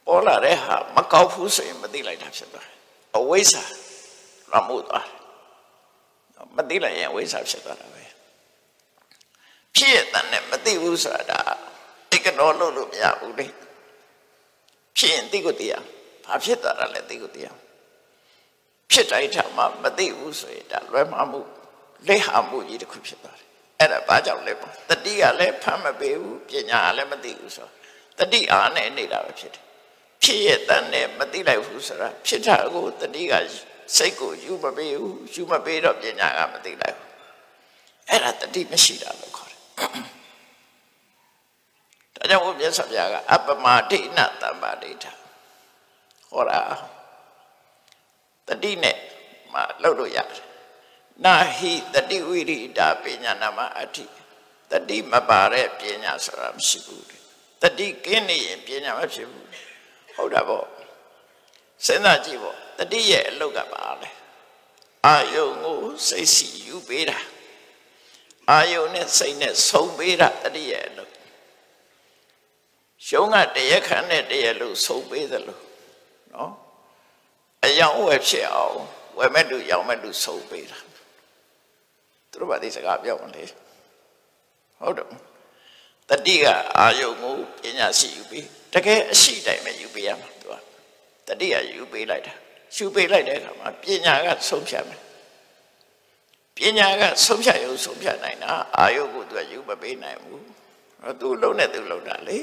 [0.05, 2.77] ပေါ်လာတဲ့ဟာမကောက်ဘူးဆိုရင်မသိလိုက်တာဖြစ်သွားတယ်
[3.17, 3.63] အဝိဇ္ဇာ
[4.51, 8.03] လွန်မှုသွားတယ်မသိလိုက်ရင်အဝိဇ္ဇာဖြစ်သွားတာပဲ
[9.75, 11.39] ဖြစ်ရတဲ့နဲ့မသိဘူးဆိုတာ
[12.11, 13.47] ဒါကနော်လို့လို့မရဘူးလေ
[14.97, 15.73] ဖြစ်ရင်သိကိုသိရ
[16.25, 17.47] ဘာဖြစ်သွားတာလဲသိကိုသိရ
[18.91, 21.39] ဖြစ်တိုင်းထာမှမသိဘူးဆိုရင်ဒါလွယ်မှားမှု
[22.07, 23.47] လက်ဟာမှုကြီးတစ်ခုဖြစ်သွားတယ်
[23.79, 27.67] အဲ့ဒါဘာကြောင့်လဲပေါ့တတိကလည်းဖမ်းမပေးဘူးပညာကလည်းမသိဘူးဆို
[28.19, 29.63] တတိအားနဲ့နေတာပဲဖြစ်တယ်
[30.23, 33.33] ဖြစ်ရတဲ့နဲ့မသိလိုက်ဘူးဆိုတာဖြစ်တာကိုတတိက
[33.95, 37.09] စိတ်ကိုယူမပေးဘူးယူမပေးတော့ပညာကမသိလိုက်ဘူး
[38.09, 39.59] အဲ့ဒါတတိမရှိတာလို့ခေါ်တယ်
[42.21, 45.05] ဒါကြောင့်ဘုရားမြတ်စွာဘုရားကအပမဒိဋ္ဌတမ္ပါဒိဋ္ဌ
[46.29, 46.61] ဟောတာ
[48.47, 48.97] တတိနဲ့
[49.53, 50.41] မှလောက်လို့ရတယ်
[51.25, 54.05] နာဟိတတိဝိရိတာပညာနာမအဋ္ဌိ
[54.71, 57.05] တတိမပါတဲ့ပညာဆိုတာမရှိဘူး
[57.61, 59.47] တတိကင်းနေရင်ပညာမဖြစ်ဘူး
[60.15, 60.65] ဟုတ်တာပေါ့
[61.85, 64.09] စဉ်းစားကြည့်ပေါ့တတိရဲ့အလုတ်ကပါလဲ
[65.05, 67.17] အာယုံကိုစိတ်စီယူပေးတာ
[68.49, 71.11] အာယုံနဲ့စိတ်နဲ့ဆုံးပေးတာတတိရဲ့အလုတ်
[73.07, 75.59] ရှုံးကတရခန့်နဲ့တရလို့ဆုံးပေးသလို
[76.33, 76.51] နော်
[77.63, 78.77] အယောင်ဝယ်ဖြစ်အောင်
[79.17, 80.79] ဝယ်မဲ့လူရောင်မဲ့လူဆုံးပေးတာ
[82.29, 83.43] သူတို့ဘာဒီစကားပြောမလဲ
[84.79, 85.07] ဟုတ်တယ်
[86.09, 86.45] တတိက
[86.77, 90.55] အာယုံကိုပညာရှိယူပြီးတကယ်အရှိတိုင်းပဲယူပေးရမှာသူက
[91.27, 92.33] တတိကယူပေးလိုက်တာ
[92.75, 95.01] ယူပေးလိုက်တဲ့အခါမှာပညာကဆုံးဖြတ်မယ်
[96.55, 100.43] ပညာကဆုံးဖြတ်ရုံဆုံးဖြတ်နိုင်တာအာယုကိုသူကယူမပေးနိုင်ဘူး
[101.19, 102.39] သူလုံးနဲ့သူလုံးတာလေ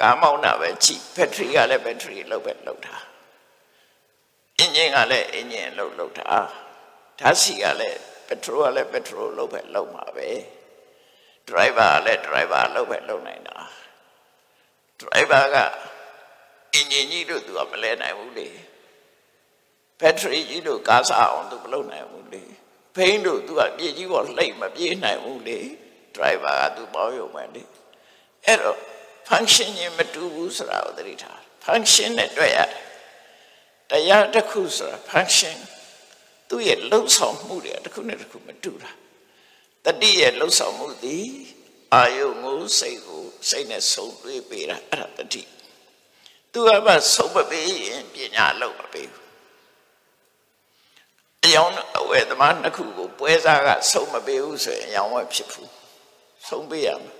[0.00, 2.94] ကာမောင်းတာပဲကြည့်ဘက်ထရီကလည်းဘက်ထရီလောက်ပဲလောက်တာ
[4.58, 6.24] အင်ဂျင်ကလည်းအင်ဂျင်လောက်လောက်တာ
[7.20, 10.28] ဓာတ်ဆီကလည်းပက်ထရိုကလည်းပက်ထရိုလောက်ပဲလောက်မှာပဲ
[11.48, 13.56] driver ကလည်း driver လောက်ပဲလောက်နိုင်တာ
[15.00, 15.56] driver က
[16.72, 18.48] အင်ဂျင်ကြီးတို့သူကမလဲနိုင်ဘူးလေ
[20.00, 22.42] battery ကြီးတို့ကားစားအောင်သူမလုပ်နိုင်ဘူးလေ
[22.96, 25.58] ဘိန်းတို့သူကပြေကြီးပေါ်လှိမ့်မပြေးနိုင်ဘူးလေ
[26.16, 27.62] driver ကသူပေါင်းရုံပဲလေ
[28.44, 28.80] အဲ့တော့
[29.30, 32.70] function ချင်းမတူဘူးဆိုတာကိုသတိထား function နဲ့တွေ့ရတယ်
[33.90, 35.56] တရားတစ်ခုဆိုတာ function
[36.48, 38.90] သူ့ရဲ့လှုပ်ဆောင်မှုတွေတစ်ခုနဲ့တစ်ခုမတူတာ
[39.84, 41.26] တတိရဲ့လှုပ်ဆောင်မှုသည်
[41.94, 45.42] အာယုံကိုစိတ်ကိုစိတ်နဲ့ဆုံတွေးပေးတာအဲ့ဒါတတိ
[46.52, 49.26] သူကမှဆုံမပေးရင်ပညာလောက်မပေးဘူး
[51.44, 55.70] အယောင်အဝဲသမားနှစ်ခုကိုပွဲစားကဆုံမပေးဘူးဆိုရင်အယောင်ဝဲဖြစ်ဘူး
[56.48, 57.12] ဆုံပေးရမှာ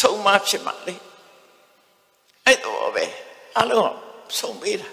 [0.00, 0.94] ဆုံမဖြစ်မှာလေ
[2.50, 3.04] အဲ့တော့ပဲ
[3.58, 3.94] အလုံး
[4.38, 4.88] ဆုံပေးတာ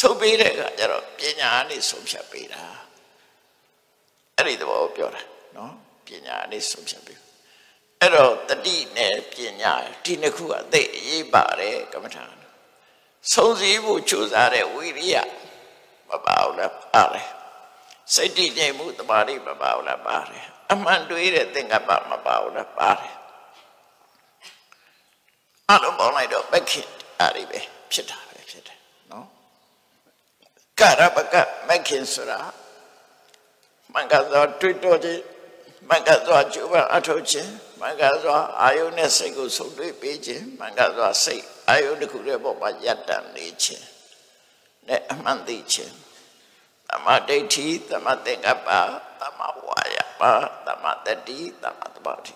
[0.00, 2.62] ဆုံပေးတဲ့အခါကျတော့ပညာနဲ့ဆုံဖြတ်ပေးတာ
[4.36, 5.22] အဲ့ဒီသဘောပြောတာ
[5.56, 5.72] နော်
[6.06, 7.18] ပညာနဲ့ဆုံဖြတ်ပေး
[8.00, 9.72] အဲ့တော့တတိနဲ့ပညာ
[10.04, 12.24] ဒီနှစ်ခုအသိအရေးပါတယ်ကမ္မထာ
[13.32, 15.16] ဆုံးစည်းဖို့ကြိုးစားတဲ့ဝိရိယ
[16.08, 17.28] မပါဘူးလားပါတယ်
[18.14, 23.14] စိတ်တည်ငြိမ်မှုတမာတိမပါဘူးလားပါတယ်အမှန်တွေးတဲ့သင်္ကပ္ပမပါဘူးလားပါတယ်
[25.70, 26.80] အလုံးပေါင်းလိုက်တော့ပက္ခိ
[27.20, 27.60] အားတွေပဲ
[27.92, 28.78] ဖြစ်တာပဲဖြစ်တယ်
[29.10, 29.26] နော်
[30.80, 31.34] ကရပက
[31.68, 32.38] မက္ခိဆိုတာ
[33.94, 35.22] မင်္ဂသောတွေ့တော့ခြင်း
[35.88, 43.86] မင်္ဂသောကျုပ်အထောက်ခြင်းမင်္ဂသောအာယုန်နဲ့စိတ်ကိုဆုံးတွေ့ပေးခြင်းမင်္ဂသောစိတ်အာယုန်တစ်ခုရဲ့ပေါ်မှာယက်တန်နေခြင်း
[44.88, 45.94] နဲ့အမှန်သိခြင်း
[46.88, 48.68] သမဒိဋ္ဌိသမသင်္ကပ္ပ
[49.20, 50.22] သမဝါယပ
[50.66, 52.32] သမတတိသမသဘာတိ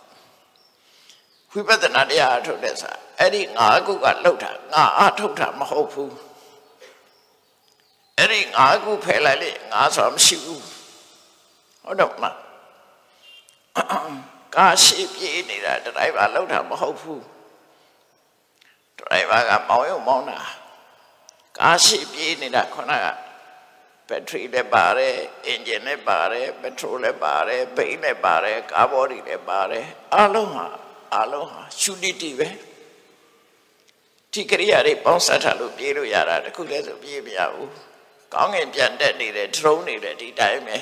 [1.55, 6.15] ဝိပဿနာတရားအထုတ်တဲ့စာအဲ့ဒီငါးခုကလှုပ်တာငါအထုတ်တာမဟုတ်ဘူး
[8.19, 10.63] အဲ့ဒီငါးခုဖယ်လိုက်လေငါဆိုမရှိဘူး
[11.85, 12.25] ဟုတ်တော့မ
[14.57, 17.23] ကာရှိပြေးနေတာဒရိုင်ဘာလှုပ်တာမဟုတ်ဘူး
[18.99, 20.41] ဒရိုင်ဘာကမောင်းရုံမောင်းတာ
[21.59, 23.07] ကာရှိပြေးနေတာခုနက
[24.09, 25.15] ဘက်ထရီလည်းပါတယ်
[25.47, 30.67] အင်ဂျင်လည်းပါတယ်ပက်ထရိုလည်းပါတယ်ဘိန်းလည်းပါတယ်ကားဘော်ဒီလည်းပါတယ်အလုံးဟာ
[31.15, 32.49] အလုံးဟာရှူတီတီပဲ
[34.33, 37.71] ဒီကရိယာတွေပေါင်းစပ်ထားလို့ပြေးလို့ရတာတခုတည်းဆိုပြေးမရဘူး
[38.35, 40.77] ကောင်းငင်ပြန်တက်နေတယ်ဒရုန်းနေတယ်ဒီတိုင်းပဲ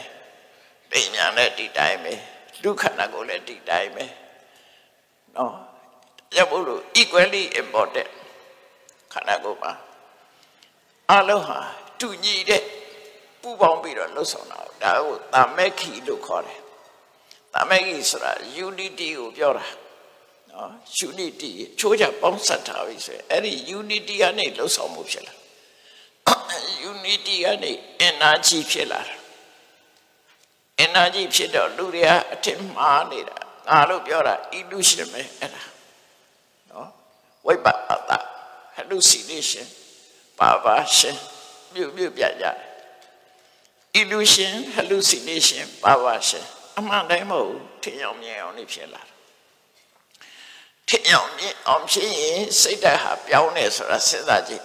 [0.91, 2.13] ပိညာနဲ့ဒီတိုင်းပဲ
[2.63, 4.05] လူခန္ဓာကိုယ်လည်းဒီတိုင်းပဲ
[5.37, 5.55] နော်
[6.37, 8.11] ရဖို့လို့ equally important
[9.13, 9.73] ခန္ဓာကိုယ်ပါ
[11.11, 11.59] အလုံးဟာ
[12.01, 12.63] တူညီတဲ့
[13.41, 16.61] ပူပေါင်းပြီးတော့လှုပ်ဆောင်တာဒါကိုတာမက်ခီလို့ခေါ်တယ်
[17.55, 18.33] တာမက်ခီဆိုတာ
[18.67, 19.65] unity ကိုပြောတာ
[20.53, 20.71] နော်
[21.09, 25.35] unity ချိုးချပေါင်းစပ်ထားပြီဆိုရင်အဲ့ဒီ unity ကနေလှုပ်ဆောင်မှုဖြစ်လာ
[26.91, 27.73] unity ကနေ
[28.09, 29.17] energy ဖြစ်လာတာ
[30.87, 33.37] energy ဖြစ်တော့လူတွေကအထင်မှားနေတာ
[33.69, 35.63] ငါလို့ပြောတာ illusion ပဲအဲ့ဒါ
[36.71, 36.89] နော်
[37.47, 38.13] ဝိပ္ပအတ
[38.77, 39.67] hallucination
[40.39, 41.17] perversion
[41.75, 42.57] မြုပ်မြုပ်ပြကြတယ်
[44.01, 46.45] illusion hallucination perversion
[46.79, 49.03] အမှန်တိုင်းမဟုတ်ထင်အောင်မြင်အောင်နေဖြစ်လာ
[50.93, 54.65] တာထင်အောင်မြင်အောင်ဖြစ်ရင်စိတ်ဓာတ်ဟာပြောင်းနေဆိုတာစဉ်းစားကြည့်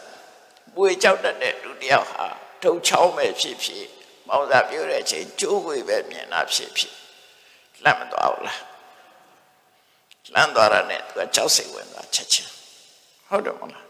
[0.75, 2.25] ပွေကြောက်တတ်တဲ့လူတယောက်ဟာ
[2.63, 3.85] ထုံချောင်းပဲဖြစ်ဖြစ်
[4.27, 6.93] မောင်သာပြောတဲ့အချိန်ကျိုးွေပဲမြင်တာဖြစ်ဖြစ်
[7.83, 8.61] လန့်မသွားဘူးလား
[10.33, 12.51] လန့်သွားတာနဲ့သူကကြောက်စိတ်ဝင်သွားချက်ချင်း
[13.27, 13.85] ဟုတ်တယ်မလား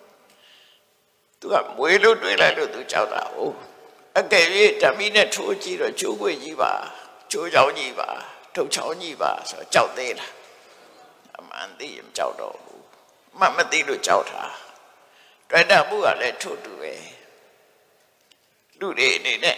[1.39, 3.55] သူကမွေလို့တွေးလိုက်လို့သူကြောက်တာဟုတ်
[4.17, 4.45] အကယ်၍
[4.81, 6.73] ဓမီနဲ့ထိုးကြည့်တော့ကျိုးွေကြီးပါ
[7.31, 8.09] ကျိုးချောင်းကြီးပါ
[8.55, 10.31] ထုံချောင်းကြီးပါဆိုတော့ကြောက်သေးလား
[11.39, 12.85] အမှန်သိရင်ကြောက်တော့ဘူး
[13.39, 14.43] မမသိလို့ကြောက်တာ
[15.49, 16.93] တွေ့တာမှုကလည်းထို့တူပဲ
[18.79, 19.57] လူတွေအနေနဲ့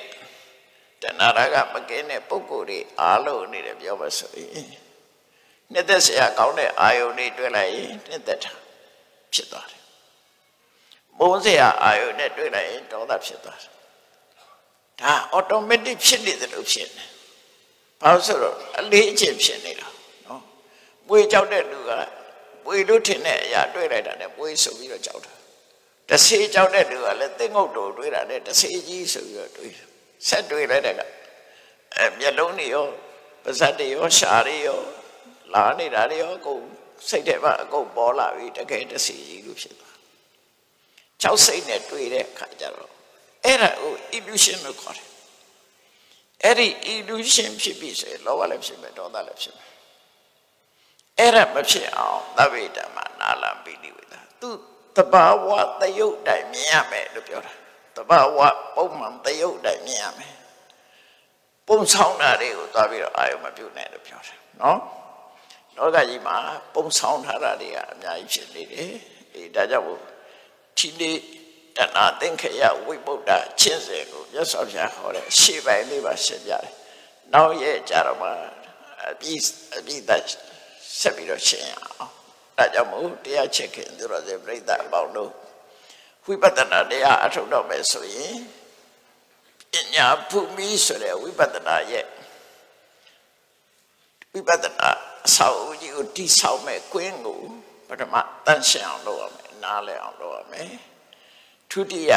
[1.01, 4.67] တဏှာရကမကင်းတဲ့ပုဂ္ဂိုလ်တွေအားလုံးအနေနဲ့ပြောပါဆိုရင်
[5.71, 8.53] နှစ်သက်စရာကောင်းတဲ့အာယုန်တွေတွေ့လိုက်ရင်နှစ်သက်တာ
[9.33, 9.83] ဖြစ်သွားတယ်
[11.17, 13.73] မုန်းစရာအာယုန်နဲ့တွေ့လိုက်ရင်ဒေါသဖြစ်သွားတယ်
[15.01, 17.05] ဒါ automatic ဖြစ်နေတယ်လို့ဖြစ်နေ
[18.01, 19.88] ဘာလို့ဆိုတော့အလေးအကျင့်ဖြစ်နေတာနော်
[21.09, 21.91] ပွေကြောက်တဲ့လူက
[22.65, 25.33] ပွေလို့ထင်တဲ့အရာတွေ့လိုက်တာနဲ့ပွေဆိုပြီးတော့ကြောက်တာ
[26.09, 29.87] တဆေးကြောက်တဲ့လူကလည်းသင်္ကုတ်တော်တွေ့တာနဲ့တဆေးကြီးဆိုပြီးတော့တွေ့တယ်
[30.27, 31.01] ဆက်တွေ့လိုက်တဲ့က
[31.95, 32.85] အဲမျက်လုံးတွေရော
[33.43, 34.79] ပါးစပ်တွေရောရှားတွေရော
[35.53, 36.61] လာနေတာတွေရောအကုန်
[37.09, 39.97] စိတ်ထဲမှာအကုန်ပေါ်လာပြီတကယ်တဆေးကြီးလို့ဖြစ်သွား
[41.21, 42.91] ကြောက်စိတ်နဲ့တွေ့တဲ့အခါကျတော့
[43.45, 45.09] အဲ့ဒါကို illusion လို့ခေါ်တယ်
[46.43, 49.69] အဲ့ဒီ illusion ဖြစ်ပြီဆိုရင်လောဘလည်းဖြစ်မယ်ဒေါသလည်းဖြစ်မယ်
[51.19, 54.49] အဲ့ဒါမဖြစ်အောင်သဗ္ဗေဓမ္မနာလံပိဋိဝေဒသူ
[54.95, 55.49] တဘာဝ
[55.81, 57.53] တယုတ်တိုင်မြင်ရမယ်လို့ပြောတာ
[57.95, 58.39] တဘာဝ
[58.75, 60.35] ပုံမှန်တယုတ်တိုင်မြင်ရမယ်
[61.67, 64.79] ပုံဆောင်တာတွေကိုသွားပြီးတော့အာယုမပြုတ်နဲ့လို့ပြောတယ်နော်
[65.75, 66.37] လောကကြီးမှာ
[66.73, 68.91] ပုံဆောင်ထားတာတွေကအများကြီးဖြစ်နေတယ်
[69.33, 69.85] အေးဒါကြောင့်
[70.77, 71.17] ဒီနေ့
[71.77, 76.67] တဏှာသင်္ခယဝိပုဒ္ဒချင်းစေကိုမြတ်စွာဘုရားဟောတဲ့ရှေ့ပိုင်းလေးပါရှင်းပြတယ်
[77.33, 78.29] နောက်ရဲ့ကြတော့မှ
[79.09, 79.39] အပြီး
[79.77, 80.23] အပြီးသက်
[80.97, 82.11] ဆက်ပြီးတော့ရှင်းရအောင်
[82.57, 85.31] ဒါကြောင့်မို့တရားချက်ခင်သူတော်စင်ပြိဿအပေါင်းတို့
[86.25, 88.35] ဝိပဿနာတရားအထုတ်တော့မယ်ဆိုရင်
[89.71, 92.05] ပညာဖူမီဆိုတဲ့ဝိပဿနာရဲ့
[94.33, 94.89] ဝိပဿနာ
[95.25, 97.39] အဆောက်အဦကြီးကိုတိဆောက်မဲ့ကွင်းကို
[97.87, 98.15] ပထမ
[98.45, 100.71] တန့်ရှင်းအောင်လုပ်ရမယ်နားလည်အောင်လုပ်ရမယ်
[101.71, 102.13] ဒုတိယ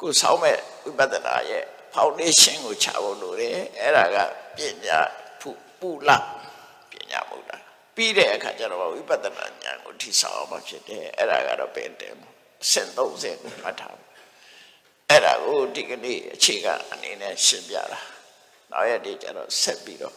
[0.00, 1.64] ကိုဆောက်မဲ့ဝိပဿနာရဲ့
[1.94, 4.16] foundation ကိုချဖို့လိုတယ်အဲ့ဒါက
[4.56, 4.98] ပညာ
[5.40, 5.50] ဖူ
[5.80, 6.10] ပူလ
[7.10, 7.56] ပညာမဟုတ်တာ
[7.94, 12.14] ပြီးတဲ့အခါကျတော့ဝိပဿနာဉာဏ်ကိုထိဆောက်အောင်ဖြစ်တယ်အဲ့ဒါကတော့ပင်တယ်
[12.70, 14.10] ဆင့်30ကိုမှတ်ထားဖို့
[15.08, 18.00] အဲ့ဒါကိုဒီကနေ့အခြေခံအနေနဲ့ရှင်းပြတာ
[18.70, 20.16] နောက်ရက်ဒီကျတော့ဆက်ပြီးတော့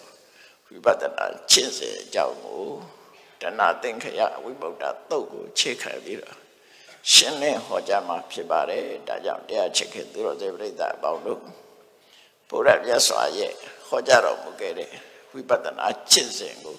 [0.67, 2.63] ဝိပဿနာရှင်းစေအကြောင်းကို
[3.41, 6.37] တဏှာသင်္ခယဝိဗုဒ္ဓသုတ်ကိုခြေခံပြီးတော့
[7.11, 11.41] ရှင်းလင်းဟောကြားမှာဖြစ်ပါတယ်ဒါကြောင့်တရားချစ်ခင်သူတော်စေပရိသတ်အပေါင်းတို့
[12.49, 13.53] ဘုရားမြတ်စွာရဲ့
[13.87, 14.91] ဟောကြားတော်မူခဲ့တဲ့
[15.33, 16.77] ဝိပဿနာရှင်းစဉ်ကို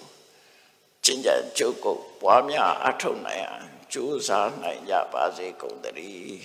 [1.04, 6.38] ကျင့်ကြံကြုတ်ကိုပွားများအထောက်နိုင်အောင်ကြိုးစားနိုင်ကြပါစေကုန်သတည်း